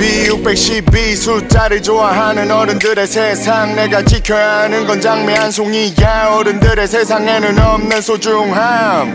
B612 0.03 1.16
숫자를 1.16 1.80
좋아하는 1.80 2.50
어른들의 2.50 3.07
세상. 3.07 3.76
내가 3.76 4.03
지켜야 4.03 4.62
하는 4.62 4.84
건 4.84 5.00
장미 5.00 5.32
한 5.32 5.53
송이야. 5.53 6.30
어른들의 6.32 6.88
세상에는 6.88 7.57
없는 7.57 8.00
소중함. 8.00 9.14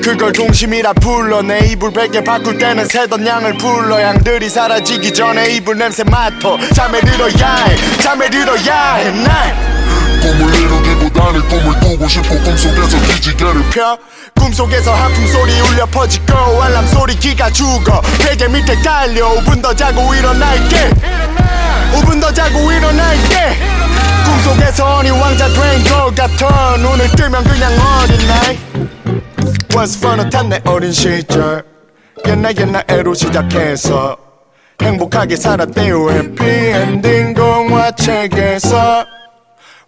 그걸 0.00 0.30
동심이라 0.32 0.92
불러. 0.92 1.42
내 1.42 1.66
이불 1.66 1.92
베개 1.92 2.22
바꿀 2.22 2.56
때는 2.56 2.86
새던 2.86 3.26
양을 3.26 3.58
불러. 3.58 4.00
양들이 4.00 4.48
사라지기 4.48 5.12
전에 5.12 5.50
이불 5.56 5.76
냄새 5.76 6.04
맡어. 6.04 6.56
잠에 6.72 7.00
들어야 7.00 7.54
해. 7.56 7.76
잠에 8.00 8.30
들어야 8.30 8.94
해날 8.94 9.79
꿈을 10.20 10.54
이루기보다는 10.54 11.48
꿈을 11.48 11.80
꾸고 11.80 12.08
싶어 12.08 12.28
꿈속에서 12.42 12.98
기지개를 13.06 13.70
펴. 13.70 13.98
꿈속에서 14.38 14.94
하품 14.94 15.26
소리 15.26 15.52
울려 15.60 15.86
퍼지고 15.86 16.62
알람 16.62 16.86
소리 16.88 17.14
기가 17.16 17.50
죽어. 17.50 18.00
베개 18.24 18.48
밑에 18.48 18.74
깔려. 18.76 19.30
5분 19.36 19.62
더 19.62 19.74
자고 19.74 20.14
일어날게. 20.14 20.90
5분 21.94 22.20
더 22.20 22.32
자고 22.32 22.70
일어날게. 22.72 23.58
꿈속에서 24.24 24.96
어린 24.98 25.12
왕자 25.14 25.48
된 25.48 25.84
것 25.84 26.14
같아. 26.14 26.76
눈을 26.76 27.08
뜨면 27.12 27.44
그냥 27.44 27.72
어린 27.72 28.26
나이. 28.28 28.58
Once 29.74 29.96
upon 29.98 30.20
a 30.20 30.30
time 30.30 30.48
내 30.50 30.60
어린 30.70 30.92
시절. 30.92 31.64
옛날 32.26 32.54
옛날에로 32.58 33.14
시작해서 33.14 34.16
행복하게 34.82 35.36
살았대요. 35.36 36.10
해피 36.10 36.44
엔딩 36.44 37.34
동화책에서 37.34 39.06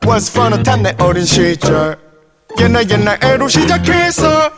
Once 0.04 0.28
upon 0.30 0.52
a 0.52 0.62
time 0.62 0.82
내 0.82 0.94
어린 0.98 1.24
시절 1.24 1.96
옛날 2.60 2.88
옛날에로 2.90 3.48
시작해서 3.48 4.50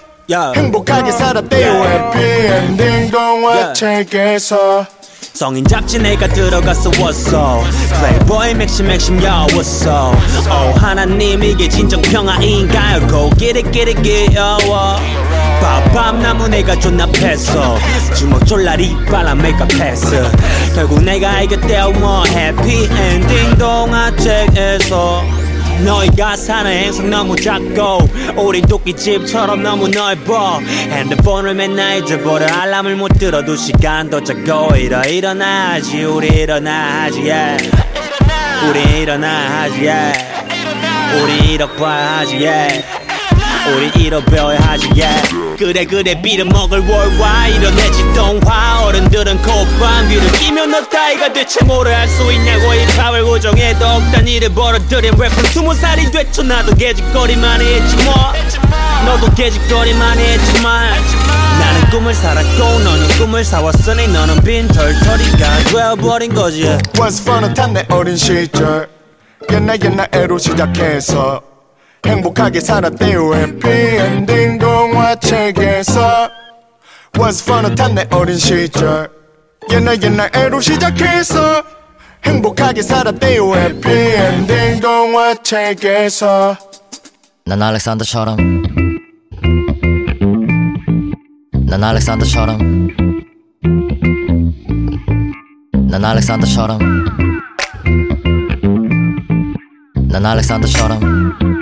행복하게 0.57 1.13
살았대요. 1.13 1.85
해피엔딩 1.85 3.11
동화책에서 3.11 4.87
성인 5.35 5.65
잡지 5.67 5.99
내가 5.99 6.29
들어가서 6.29 6.93
왔어. 7.03 7.61
플레이보이 7.99 8.55
맥심 8.55 8.87
맥심여웠어. 8.87 10.13
오 10.13 10.79
하나님 10.79 11.43
이게 11.43 11.69
진정 11.69 12.01
평화인가요 12.03 13.09
Go 13.09 13.31
get 13.37 13.59
it 13.59 13.73
get 13.73 13.91
it 13.91 14.01
귀여워. 14.03 14.97
밥밤 15.61 16.23
나무 16.23 16.47
내가 16.47 16.79
존나 16.79 17.05
패서 17.07 17.77
주먹 18.15 18.47
졸라리 18.47 18.97
빨라 19.11 19.35
메이크업 19.35 19.69
패스 19.77 20.23
결국 20.73 21.03
내가 21.03 21.33
알겠대요. 21.33 21.91
뭐 21.99 22.25
해피엔딩 22.27 23.59
동화책에서 23.59 25.25
너희가 25.83 26.37
사는 26.37 26.71
행성 26.71 27.11
너무 27.11 27.37
작고 27.37 28.09
우리 28.37 28.63
도끼집처럼 28.63 29.63
너무 29.63 29.89
넓어 29.89 30.61
핸드폰을 30.61 31.55
맨날 31.55 31.99
잊어버려 31.99 32.47
알람을 32.47 32.97
못 32.97 33.09
들어 33.19 33.45
두 33.45 33.57
시간 33.57 34.11
더 34.11 34.23
자고 34.23 34.77
일어 34.77 35.03
일어나지 35.05 36.05
우리 36.05 36.29
일어나지 36.29 37.31
yeah. 37.31 37.71
우리 38.69 39.03
일어나지 39.03 39.89
yeah. 39.89 40.35
우리 41.23 41.55
일어봐야지 41.55 42.47
yeah. 42.47 43.04
우리 43.69 43.91
잃어버려야 44.05 44.59
하지 44.61 44.89
yeah. 44.95 45.57
그래 45.59 45.85
그래 45.85 46.21
빌어먹을 46.21 46.81
월화 46.87 47.49
이뤄내지 47.49 48.13
동화 48.15 48.83
어른들은 48.85 49.41
콧밤 49.43 50.09
위를 50.11 50.31
끼면 50.33 50.71
너 50.71 50.83
따위가 50.87 51.33
대체 51.33 51.65
뭐를 51.65 51.95
할 51.95 52.09
수 52.09 52.31
있냐고. 52.33 52.75
이 52.75 52.85
파월 52.97 53.25
고정에도 53.25 53.87
억단 53.87 54.29
일을 54.29 54.51
벌어들인 54.51 55.15
래퍼 55.19 55.43
스무 55.53 55.75
살이 55.75 56.11
됐죠 56.11 56.43
나도 56.43 56.75
개짓거리만 56.75 57.61
했지 57.61 57.97
뭐. 58.05 58.15
너도 59.07 59.33
개짓거리만 59.35 60.19
했지만 60.19 60.95
나는 61.59 61.91
꿈을 61.91 62.15
살았고 62.15 62.59
너는 62.59 63.09
꿈을 63.19 63.45
사왔으니 63.45 64.09
너는 64.09 64.43
빈털터리가 64.43 65.59
되어버린 65.71 66.35
거지 66.35 66.65
Once 66.99 67.23
upon 67.23 67.45
a 67.45 67.55
time 67.55 67.75
내 67.75 67.87
어린 67.95 68.17
시절 68.17 68.89
옛날 69.53 69.79
옛날 69.83 70.09
애로 70.13 70.39
시작해서 70.39 71.41
행복하게 72.07 72.61
살았대요 72.61 73.35
해피엔딩 73.35 74.59
동화책에서 74.59 76.31
Once 77.19 77.43
upon 77.45 77.65
a 77.71 77.75
time 77.75 77.95
내 77.95 78.09
어린 78.17 78.37
시절. 78.37 79.09
옛날 79.71 80.03
옛날 80.03 80.31
애로 80.35 80.61
시작해서 80.61 81.63
행복하게 82.25 82.83
살았대요 82.83 83.55
해피엔딩 83.55 84.81
동화책에서. 84.81 86.57
난 87.47 87.63
알렉산더처럼. 87.63 88.37
난 91.67 91.85
알렉산더처럼. 91.85 92.89
난 95.89 96.05
알렉산더처럼. 96.05 96.79
난 100.09 100.27
알렉산더처럼 100.27 101.54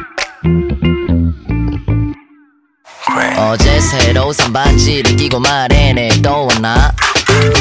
어제 3.37 3.81
새로 3.81 4.33
산 4.33 4.53
반지를 4.53 5.17
끼고 5.17 5.41
말해 5.41 5.93
내 5.93 6.09
또 6.23 6.47
왔나? 6.47 6.93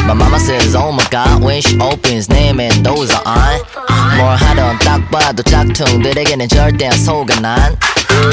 My 0.04 0.12
mama 0.12 0.36
says 0.38 0.76
oh 0.76 0.92
my 0.94 1.06
god 1.10 1.44
when 1.44 1.60
she 1.62 1.78
opens 1.82 2.28
내 2.28 2.54
맨도서 2.54 3.24
on. 3.26 4.18
뭘 4.18 4.36
하던 4.36 4.78
딱 4.80 5.10
봐도 5.10 5.42
짝퉁들에게는 5.44 6.48
절대 6.50 6.88
안 6.88 6.98
속아 6.98 7.40
난 7.40 7.76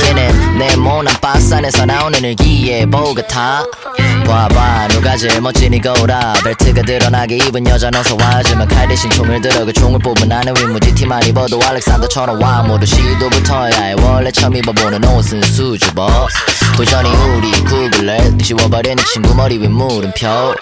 걔는 0.03 0.59
내 0.59 0.77
모난 0.77 1.15
박스 1.21 1.55
안에서 1.55 1.87
나오는 1.87 2.19
일기에 2.23 2.87
보 2.87 3.15
같아 3.15 3.65
봐봐 4.27 4.89
누가 4.89 5.17
제일 5.17 5.41
멋진 5.41 5.73
이거라 5.73 6.35
벨트가 6.45 6.83
드러나게 6.83 7.37
입은 7.37 7.67
여자 7.67 7.91
어서 7.95 8.17
와지만 8.21 8.69
칼 8.69 8.87
대신 8.89 9.09
총을 9.11 9.41
들어 9.41 9.65
그 9.65 9.73
총을 9.73 9.99
뽑은 10.01 10.29
나는 10.29 10.55
위무지 10.59 10.95
티만 10.95 11.23
입어도 11.25 11.61
알렉산더처럼 11.63 12.41
와 12.43 12.63
모두 12.63 12.85
시도부터야 12.85 13.71
해. 13.81 13.95
원래 14.03 14.31
처음 14.31 14.55
입어보는 14.57 15.03
옷은 15.05 15.43
수줍어. 15.43 16.29
도전이 16.77 17.09
우리 17.09 17.51
구글을 17.65 18.39
지워버리는 18.39 18.97
친구 19.13 19.35
머리 19.35 19.59
위 19.59 19.67
물음표. 19.67 20.55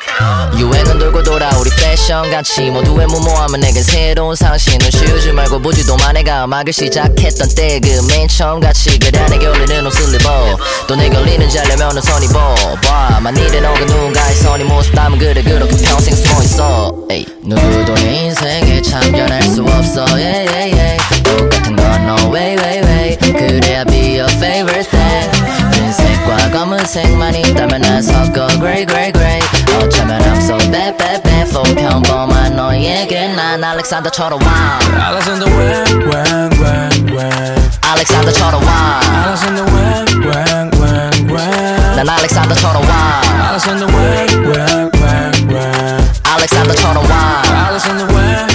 유행은 0.58 0.98
돌고 0.98 1.22
돌아 1.22 1.50
우리 1.58 1.68
패션같이 1.70 2.70
모두의 2.70 3.06
무모함은 3.06 3.60
내겐 3.60 3.82
새로운 3.82 4.34
상신을 4.36 4.90
쉬우지 4.92 5.32
말고 5.32 5.60
보지도 5.60 5.96
마 5.96 6.12
내가 6.12 6.44
음악을 6.44 6.72
시작했던 6.72 7.48
때그 7.54 8.06
맨 8.08 8.28
처음 8.28 8.60
같이 8.60 8.98
내게 9.11 9.46
어울리는 9.46 9.86
옷을 9.86 10.14
입어 10.14 10.57
또 10.86 10.96
내게 10.96 11.16
어울리는지 11.16 11.59
알려면은 11.59 12.00
선이 12.02 12.28
봐봐 12.28 13.20
만일에 13.20 13.61
너가 13.61 13.80
누군가의 13.80 14.34
선이 14.36 14.64
모습 14.64 14.94
담은 14.94 15.18
그래 15.18 15.42
그렇게 15.42 15.76
평생 15.84 16.14
숨어있어. 16.14 16.94
에이. 17.11 17.26
누구도 17.42 17.94
내 17.94 18.24
인생에 18.26 18.82
참견할 18.82 19.42
수 19.42 19.62
없어. 19.62 20.04
yeah, 20.16 20.46
yeah, 20.50 20.74
yeah. 20.74 21.22
똑같은 21.22 21.76
건 21.76 22.09
no 22.09 22.32
way 22.34 22.57
way 22.57 22.80
way. 22.82 23.16
그래야 23.18 23.84
be 23.84 24.18
your 24.18 24.30
favorite 24.36 24.88
thing 24.90 25.30
흰색과 25.72 26.50
검은색만 26.50 27.34
있다면 27.36 27.80
난 27.82 28.02
섞어. 28.02 28.46
Grey 28.59 28.86
grey 28.86 29.12
grey 29.12 29.40
어쩌면 29.86 30.21
I'm 30.21 30.41
so 30.41 30.57
bad 30.71 30.97
bad 30.97 31.23
bad 31.23 31.49
for 31.49 31.63
평범한 31.75 32.55
너에게 32.55 33.27
난 33.29 33.63
알렉산더처럼 33.63 34.39
와 34.43 34.79
Alexander 35.09 35.49
when 35.55 35.86
when 36.09 36.49
when 36.61 37.15
when 37.15 37.71
알렉산더처럼 37.82 38.63
와 38.63 39.01
Alexander 39.25 39.65
when 39.73 40.05
when 40.25 40.71
when 40.79 41.29
when 41.29 41.95
난 41.95 42.09
알렉산더처럼 42.09 42.84
와 42.84 43.21
Alexander 43.49 43.88
when 43.88 44.27
when 44.49 44.91
when 45.01 45.32
when 45.49 46.11
알렉산더처럼 46.23 47.09
와 47.09 47.41
Alexander 47.67 48.05
when 48.13 48.54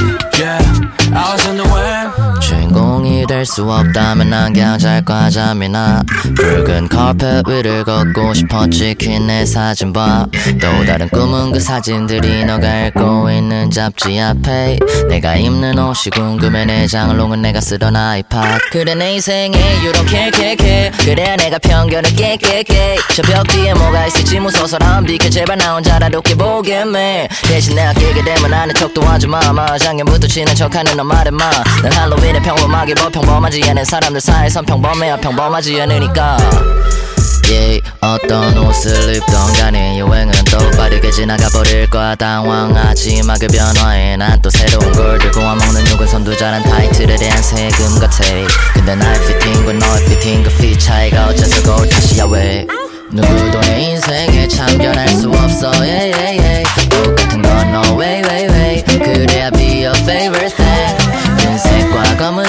될수 3.41 3.63
없다면 3.71 4.29
난 4.29 4.53
그냥 4.53 4.77
잘 4.77 5.03
과잠이나 5.03 6.03
붉은 6.35 6.87
카펫 6.87 7.47
위를 7.47 7.83
걷고 7.83 8.35
싶어 8.35 8.67
찍힌 8.67 9.25
내 9.25 9.45
사진 9.47 9.91
봐또 9.91 10.85
다른 10.85 11.09
꿈은 11.09 11.51
그 11.51 11.59
사진들이 11.59 12.45
너가 12.45 12.85
읽고 12.85 13.31
있는 13.31 13.71
잡지 13.71 14.19
앞에 14.19 14.77
내가 15.09 15.35
입는 15.37 15.79
옷이 15.79 16.11
궁금해. 16.13 16.65
내 16.65 16.85
장롱은 16.85 17.41
내가 17.41 17.59
쓰던 17.59 17.95
아이팟. 17.95 18.59
그래 18.71 18.93
내 18.93 19.13
인생에 19.13 19.51
care 20.07 20.31
care 20.31 20.91
그래 21.03 21.35
내가 21.37 21.57
편견을 21.57 22.15
깨깨깨. 22.15 22.97
저 23.15 23.23
벽 23.23 23.47
뒤에 23.47 23.73
뭐가 23.73 24.05
있을지 24.05 24.39
무서워서란 24.39 25.03
비켜. 25.03 25.29
제발 25.29 25.57
나 25.57 25.73
혼자라도 25.73 26.21
깨보겠네. 26.21 27.27
대신 27.47 27.75
내가 27.75 27.91
깨게 27.93 28.23
되면 28.23 28.53
아는 28.53 28.75
척도 28.75 29.01
하지마. 29.01 29.51
마장년부터 29.51 30.27
치는 30.27 30.53
척하는 30.53 30.95
너 30.95 31.03
말해 31.03 31.31
마 31.31 31.49
난 31.81 31.91
할로윈에 31.93 32.39
평범하게 32.41 32.93
뭐평 32.99 33.30
범하지 33.31 33.63
않은 33.69 33.85
사람들 33.85 34.19
사이선 34.19 34.65
평범해야 34.65 35.15
평범하지 35.15 35.79
않으니까. 35.81 36.35
Yeah, 37.47 37.81
어떤 38.01 38.57
옷을 38.57 39.15
입던 39.15 39.53
간에 39.53 39.97
유행은 39.99 40.33
또 40.51 40.57
빠르게 40.71 41.09
지나가 41.11 41.47
버릴 41.49 41.89
거야. 41.89 42.13
당황하지 42.15 43.23
마그 43.23 43.47
변화에 43.47 44.17
난 44.17 44.41
또 44.41 44.49
새로운 44.49 44.91
걸 44.91 45.17
들고 45.19 45.39
와먹는 45.39 45.89
욕은 45.91 46.07
선두자란 46.07 46.63
타이틀에 46.63 47.15
대한 47.15 47.41
세금 47.41 47.99
같아. 47.99 48.21
근데 48.73 48.95
나의 48.95 49.19
피팅과 49.25 49.73
너의 49.73 50.05
피팅 50.09 50.43
그핏 50.43 50.77
차이가 50.79 51.27
어째서 51.27 51.63
그걸 51.63 51.87
다시야 51.87 52.25
왜? 52.25 52.67
누구도 53.11 53.61
내 53.61 53.81
인생에 53.91 54.47
참견할 54.49 55.07
수 55.07 55.29
없어. 55.29 55.71
Yeah, 55.79 56.11
yeah, 56.19 56.37
yeah. 56.37 56.89
똑같은 56.89 57.41
건 57.41 57.67
no 57.69 57.97
way. 57.97 58.21
그래야 58.87 59.49
be 59.51 59.85
your 59.85 59.97
favorite 60.03 60.53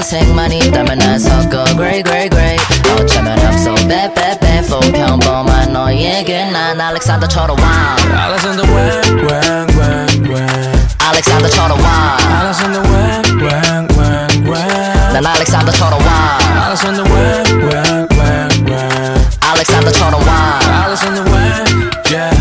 thing 0.02 0.32
흰색과 0.32 0.42
검은색만 0.42 0.52
있다면 0.52 0.98
난 0.98 1.18
섞어 1.18 1.64
grey 1.76 2.02
grey 2.02 2.28
grey 2.28 2.56
어쩌면 2.98 3.38
I'm 3.38 3.54
so 3.54 3.74
bad 3.86 4.14
bad 4.14 4.40
bad 4.40 4.66
for 4.66 4.80
평범한 4.92 5.72
너에게 5.72 6.50
난 6.50 6.80
알렉산더처럼 6.80 7.58
와 7.60 7.96
Alexander 8.10 8.66
when 8.72 9.26
when 9.26 9.68
when 9.78 10.32
when 10.32 10.72
알렉산더처럼 10.98 11.80
와 11.80 12.16
Alexander 12.40 12.82
when 12.90 13.22
when 13.40 13.88
when 13.96 14.28
when 14.48 15.12
난 15.12 15.26
알렉산더처럼 15.26 16.00
와 16.04 16.38
Alexander 16.66 17.04
when 17.04 17.44
when 17.68 18.08
when 18.18 18.50
when 18.66 19.26
알렉산더처럼 19.40 20.26
와 20.26 20.58
Alexander 20.84 21.24
when 21.30 21.90
yeah 22.10 22.34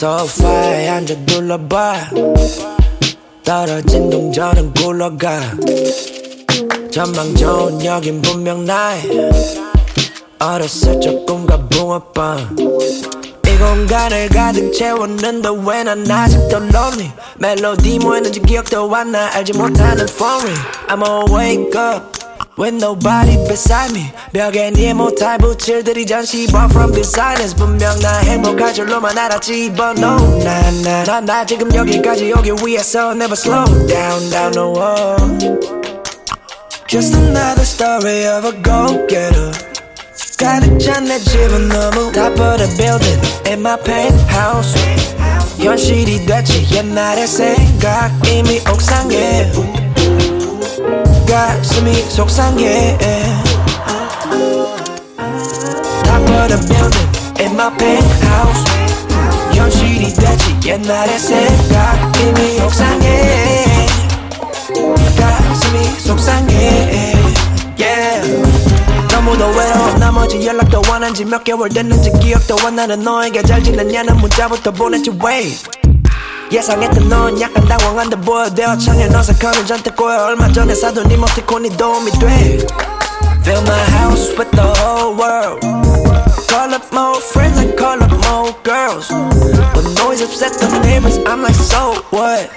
소파에 0.00 0.88
앉아 0.88 1.14
둘러봐. 1.26 1.94
떨어진 3.44 4.08
동전은 4.08 4.72
굴러가. 4.72 5.38
전망 6.90 7.34
좋은 7.34 7.84
여긴 7.84 8.22
분명 8.22 8.64
나의 8.64 9.02
어렸을 10.38 10.98
적 11.02 11.26
꿈과 11.26 11.68
붕어빵. 11.68 12.56
이 13.46 13.58
공간을 13.58 14.30
가득 14.30 14.72
채웠는데 14.72 15.50
왜 15.66 15.84
난 15.84 16.10
아직도 16.10 16.56
lonely? 16.56 17.10
멜로디 17.36 17.98
뭐였는지 17.98 18.40
기억도 18.40 18.96
안 18.96 19.12
나. 19.12 19.28
알지 19.34 19.52
못하는 19.52 20.06
phone 20.08 20.40
ring 20.46 20.60
I'ma 20.88 21.24
wake 21.30 21.78
up 21.78 22.19
With 22.59 22.75
nobody 22.75 23.37
beside 23.47 23.91
me 23.91 24.11
벽에 24.31 24.71
네 24.71 24.93
못할 24.93 25.37
부칠들이 25.37 26.05
전시 26.05 26.47
Born 26.47 26.69
from 26.69 26.93
designers 26.93 27.53
분명 27.55 27.99
나 27.99 28.19
행복할 28.19 28.73
줄로만 28.73 29.17
알았지 29.17 29.73
But 29.75 29.99
no 29.99 30.15
나나나 30.43 31.45
지금 31.45 31.73
여기까지 31.73 32.31
오기 32.31 32.53
위해서 32.65 33.11
Never 33.11 33.33
slow 33.33 33.65
down 33.87 34.29
down 34.29 34.51
no 34.55 34.73
Just 36.87 37.15
another 37.15 37.65
story 37.65 38.25
of 38.25 38.45
a 38.45 38.53
go-getter 38.63 39.51
가득 40.37 40.79
찬 40.79 41.05
내 41.05 41.19
집은 41.19 41.69
너무 41.69 42.11
Top 42.11 42.39
of 42.39 42.57
the 42.57 42.67
building 42.77 43.21
In 43.47 43.59
my 43.59 43.77
penthouse 43.83 44.75
현실이 45.57 46.25
됐지 46.25 46.67
옛날의 46.71 47.27
생각 47.27 48.11
이미 48.29 48.61
옥상에 48.71 49.51
가슴이 51.30 51.94
속상해. 52.10 52.98
the 56.48 56.58
building 56.66 57.08
In 57.38 57.52
my 57.54 57.70
penthouse 57.76 58.64
현실이 59.54 60.12
됐지 60.12 60.56
옛날의 60.66 61.18
생각 61.20 62.12
이미 62.18 62.60
옥상에 62.60 63.76
가슴이 65.16 65.84
속상해. 66.00 67.14
Yeah. 67.78 68.42
너무도 69.12 69.46
외로워 69.50 69.92
나머지 69.98 70.44
연락도 70.44 70.82
안 70.90 71.04
한지 71.04 71.24
몇 71.24 71.44
개월 71.44 71.68
됐는지 71.68 72.10
기억도 72.20 72.56
안 72.66 72.74
나는 72.74 73.02
너에게 73.02 73.42
잘 73.42 73.62
지냈냐는 73.62 74.16
문자부터 74.16 74.72
보냈지 74.72 75.10
wave 75.10 75.79
예상했던 76.52 77.08
넌 77.08 77.40
약간 77.40 77.64
당황한 77.66 78.10
듯 78.10 78.16
보여 78.22 78.50
대화 78.50 78.76
창에 78.76 79.06
어색함이 79.06 79.66
잔뜩 79.66 79.94
꼬여. 79.96 80.24
얼마 80.26 80.50
전에 80.50 80.74
사둔 80.74 81.10
이모티콘이 81.10 81.76
도움이 81.76 82.10
돼. 82.12 82.58
Fill 83.42 83.62
my 83.62 83.80
house 83.96 84.36
with 84.36 84.50
the 84.50 84.66
whole 84.82 85.16
world 85.16 85.60
Call 86.49 86.73
up 86.73 86.83
more 86.93 87.19
friends 87.21 87.57
and 87.59 87.77
call 87.77 88.01
up 88.01 88.11
more 88.27 88.53
girls 88.63 89.09
But 89.09 89.85
noise 89.99 90.21
upset 90.21 90.53
the 90.59 90.79
neighbors 90.83 91.17
I'm 91.25 91.41
like 91.41 91.55
so 91.55 91.93
what 92.11 92.49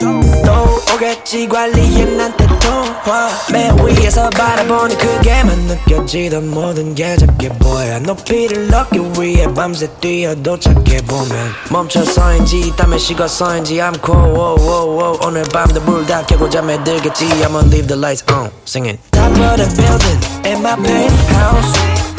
또 0.45 0.95
오겠지 0.95 1.49
관리해 1.49 2.05
난때 2.17 2.47
통화 2.61 3.29
맨 3.53 3.77
위에서 3.85 4.31
바라보니 4.31 4.97
그게만 4.97 5.59
느껴지던 5.67 6.51
모든 6.51 6.95
게 6.95 7.17
작게 7.17 7.49
보여 7.59 7.99
높이를 8.01 8.69
넣기 8.69 8.99
위해 9.19 9.47
밤새 9.53 9.89
뛰어 10.01 10.35
도착해 10.35 10.99
보면 11.07 11.53
멈춰서인지 11.71 12.73
땀에 12.77 12.97
식어서인지 12.99 13.75
I'm 13.77 13.95
cool 14.05 14.33
whoa, 14.33 14.57
whoa, 14.59 14.99
whoa. 14.99 15.19
오늘 15.27 15.43
밤도 15.53 15.81
불 15.83 16.07
다 16.07 16.25
켜고 16.25 16.49
잠에 16.49 16.83
들겠지 16.85 17.27
I'ma 17.45 17.61
leave 17.67 17.87
the 17.89 17.99
lights 17.99 18.25
on 18.33 18.51
singing 18.65 18.99
Top 19.11 19.31
of 19.33 19.57
the 19.57 19.67
building 19.77 20.21
in 20.47 20.63
my 20.63 20.75
penthouse 20.77 22.12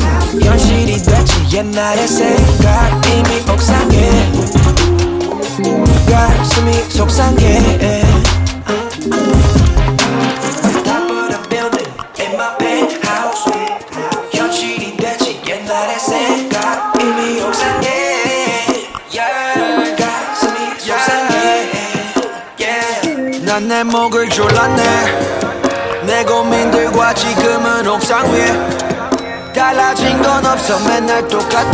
현실이 0.43 1.03
됐지 1.03 1.57
옛날의 1.57 2.09
생각 2.09 3.03
이미 3.07 3.51
옥상에 3.51 4.33
가슴이 6.11 6.73
속상해. 6.91 8.05
내 23.75 23.83
목을 23.83 24.29
졸랐네. 24.29 24.83
내 26.07 26.23
고민들과 26.25 27.13
지금은 27.13 27.89
옥상 27.89 28.31
위에 28.31 28.94
달라진 29.55 30.21
건 30.21 30.45
없어 30.45 30.79
맨날 30.81 31.27
똑같아 31.29 31.73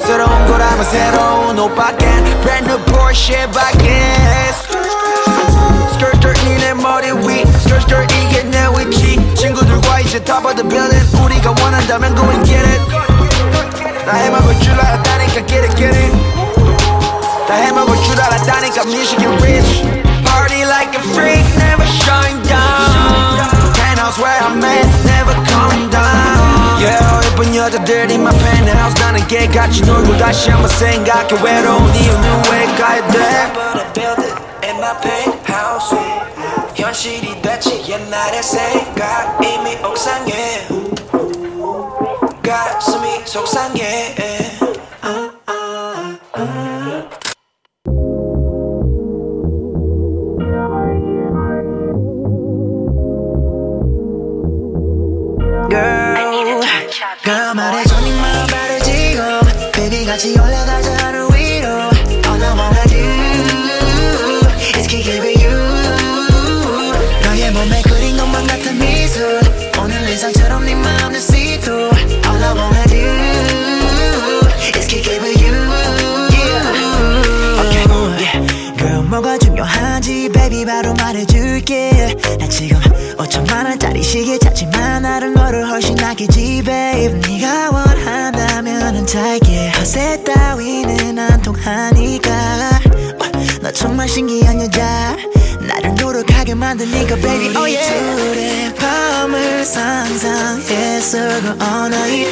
새로운 0.00 0.46
거라면 0.46 0.84
새로운 0.84 1.58
옷 1.58 1.74
밖엔 1.74 2.24
Brand 2.42 2.68
new 2.68 2.84
Porsche 2.86 3.46
밖엔 3.52 4.52
Skirt 5.92 6.18
skirt 6.18 6.44
니네 6.44 6.74
머리 6.74 7.12
위 7.12 7.40
Skirt 7.42 7.84
skirt 7.84 8.14
이게 8.16 8.42
내 8.42 8.66
위치 8.76 9.34
친구들과 9.36 10.00
이제 10.00 10.18
top 10.24 10.44
of 10.44 10.56
the 10.56 10.68
building 10.68 11.22
우리가 11.24 11.54
원한다면 11.62 12.14
go 12.16 12.28
and 12.30 12.44
get 12.44 12.68
it 12.68 12.80
다 14.04 14.12
해먹을 14.16 14.60
줄 14.60 14.72
알았다니까 14.74 15.46
get 15.46 15.64
it 15.64 15.76
get 15.76 15.96
it 15.96 16.12
다 17.46 17.54
해먹을 17.54 17.96
줄 18.02 18.20
알았다니까 18.20 18.82
Michigan 18.82 19.32
rich 19.40 19.44
Party 19.44 19.53
여자들이 27.64 28.16
my 28.16 28.30
penthouse 28.40 28.94
나는 29.02 29.26
개 29.26 29.46
같이 29.46 29.80
놀고 29.80 30.18
다시 30.18 30.50
한번 30.50 30.68
생각해. 30.68 31.28
외로운 31.42 31.94
이유는 31.94 32.42
왜 32.52 32.66
가야? 32.76 33.08
돼 33.08 34.12
in 34.64 34.76
my 34.76 35.00
penthouse. 35.00 35.96
현실이 36.74 37.40
됐지 37.40 37.82
옛날의 37.88 38.42
생각 38.42 39.38
이미 39.42 39.76
옥상에 39.82 40.68
가슴이 42.42 43.22
속상해 43.24 44.14
만드니까 96.74 97.14
baby 97.16 97.56
oh 97.56 97.66
yeah. 97.66 97.88
둘의 97.94 98.74
밤을 98.74 99.64
상상했어 99.64 101.18
그 101.40 101.64
언어이 101.64 102.26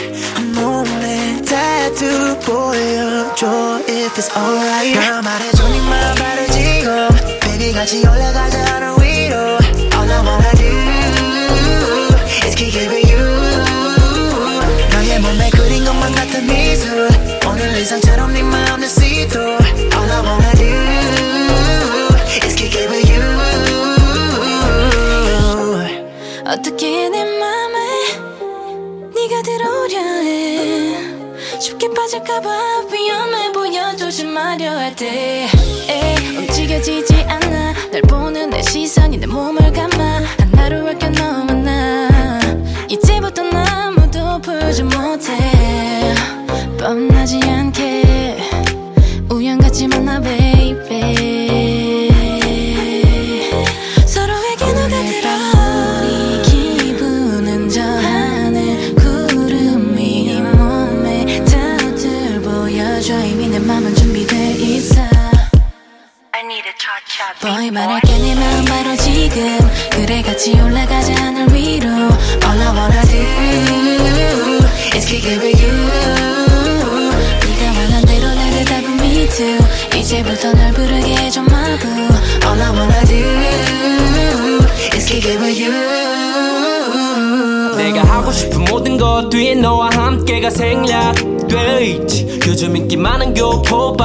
몸에 0.55 1.40
tattoo 1.43 2.38
보여줘. 2.40 3.80
If 3.88 4.18
it's 4.18 4.30
alright. 4.36 4.93
girl 4.99 5.22
말해줘 5.22 5.68
네 5.68 5.80
마음 5.80 6.14
바르지고 6.16 7.09
baby 7.40 7.72
같이 7.72 7.99
올라가자 8.05 8.64
하늘 8.66 8.95
위로. 9.01 9.36
All 9.95 10.11
I 10.11 10.20
wanna 10.26 10.53
do 10.57 10.70
is 12.47 12.55
kick 12.57 12.74
it 12.74 12.88
with 12.90 13.12
you. 13.12 13.22
너의 14.93 15.20
몸에 15.20 15.51
그린 15.51 15.84
것만 15.84 16.14
같은 16.14 16.47
미술. 16.47 17.09
오늘 17.47 17.76
일상처럼 17.76 18.32
네 18.32 18.43
마음을 18.43 18.88
어떻게 26.53 27.09
내 27.09 27.24
맘에 27.24 29.11
네가 29.14 29.42
들어오려 29.42 29.98
해? 29.98 30.94
쉽게 31.59 31.88
빠질까봐 31.94 32.88
위험해 32.92 33.53
보여 33.53 33.96
조심하려 33.96 34.70
할때. 34.70 35.48
움직여지지 36.36 37.14
않아. 37.26 37.72
날 37.90 38.03
보는 38.03 38.50
내 38.50 38.61
시선이 38.61 39.16
내 39.16 39.26
몸을 39.26 39.61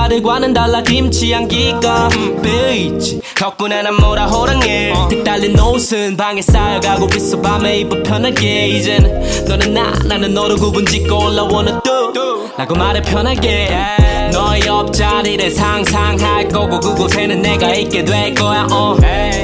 교포빠들과는 0.08 0.54
달라 0.54 0.82
김치 0.82 1.32
향기가 1.32 2.10
베이지 2.42 3.22
덕분에 3.38 3.82
난 3.82 3.96
뭐라 3.96 4.26
호랑해 4.26 4.94
틱 5.10 5.24
달린 5.24 5.60
옷은 5.60 6.18
방에 6.18 6.42
쌓여가고 6.42 7.08
있어 7.16 7.40
밤에 7.42 7.80
입어 7.80 8.02
편하게 8.04 8.68
이젠 8.70 9.04
너는 9.48 9.74
나 9.74 9.92
나는 10.06 10.34
너를 10.34 10.58
구분 10.58 10.86
짓고 10.86 11.26
올라오는 11.26 11.80
또 11.84 12.48
라고 12.58 12.76
말해 12.76 13.02
편하게 13.02 13.70
너의 14.32 14.66
옆자리를 14.66 15.52
상상할 15.52 16.48
거고 16.50 16.80
그곳에는 16.80 17.42
내가 17.42 17.74
있게 17.74 18.04
될 18.04 18.34
거야 18.34 18.68
어. 18.72 18.96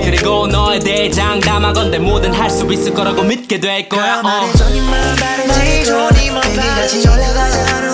그리고 0.04 0.48
너에 0.48 0.80
대해 0.80 1.10
장담하건대 1.10 2.00
뭐든 2.00 2.34
할 2.34 2.50
수 2.50 2.72
있을 2.72 2.94
거라고 2.94 3.24
믿게 3.24 3.60
될 3.60 3.90
거야 3.90 4.20
어. 4.20 4.24
말해줘 4.24 4.70
네 4.70 4.82
마음 4.82 5.16
바로 5.16 5.44
지금 5.74 6.40
Baby 6.42 6.70
같이 6.76 7.08
올라가자 7.08 7.93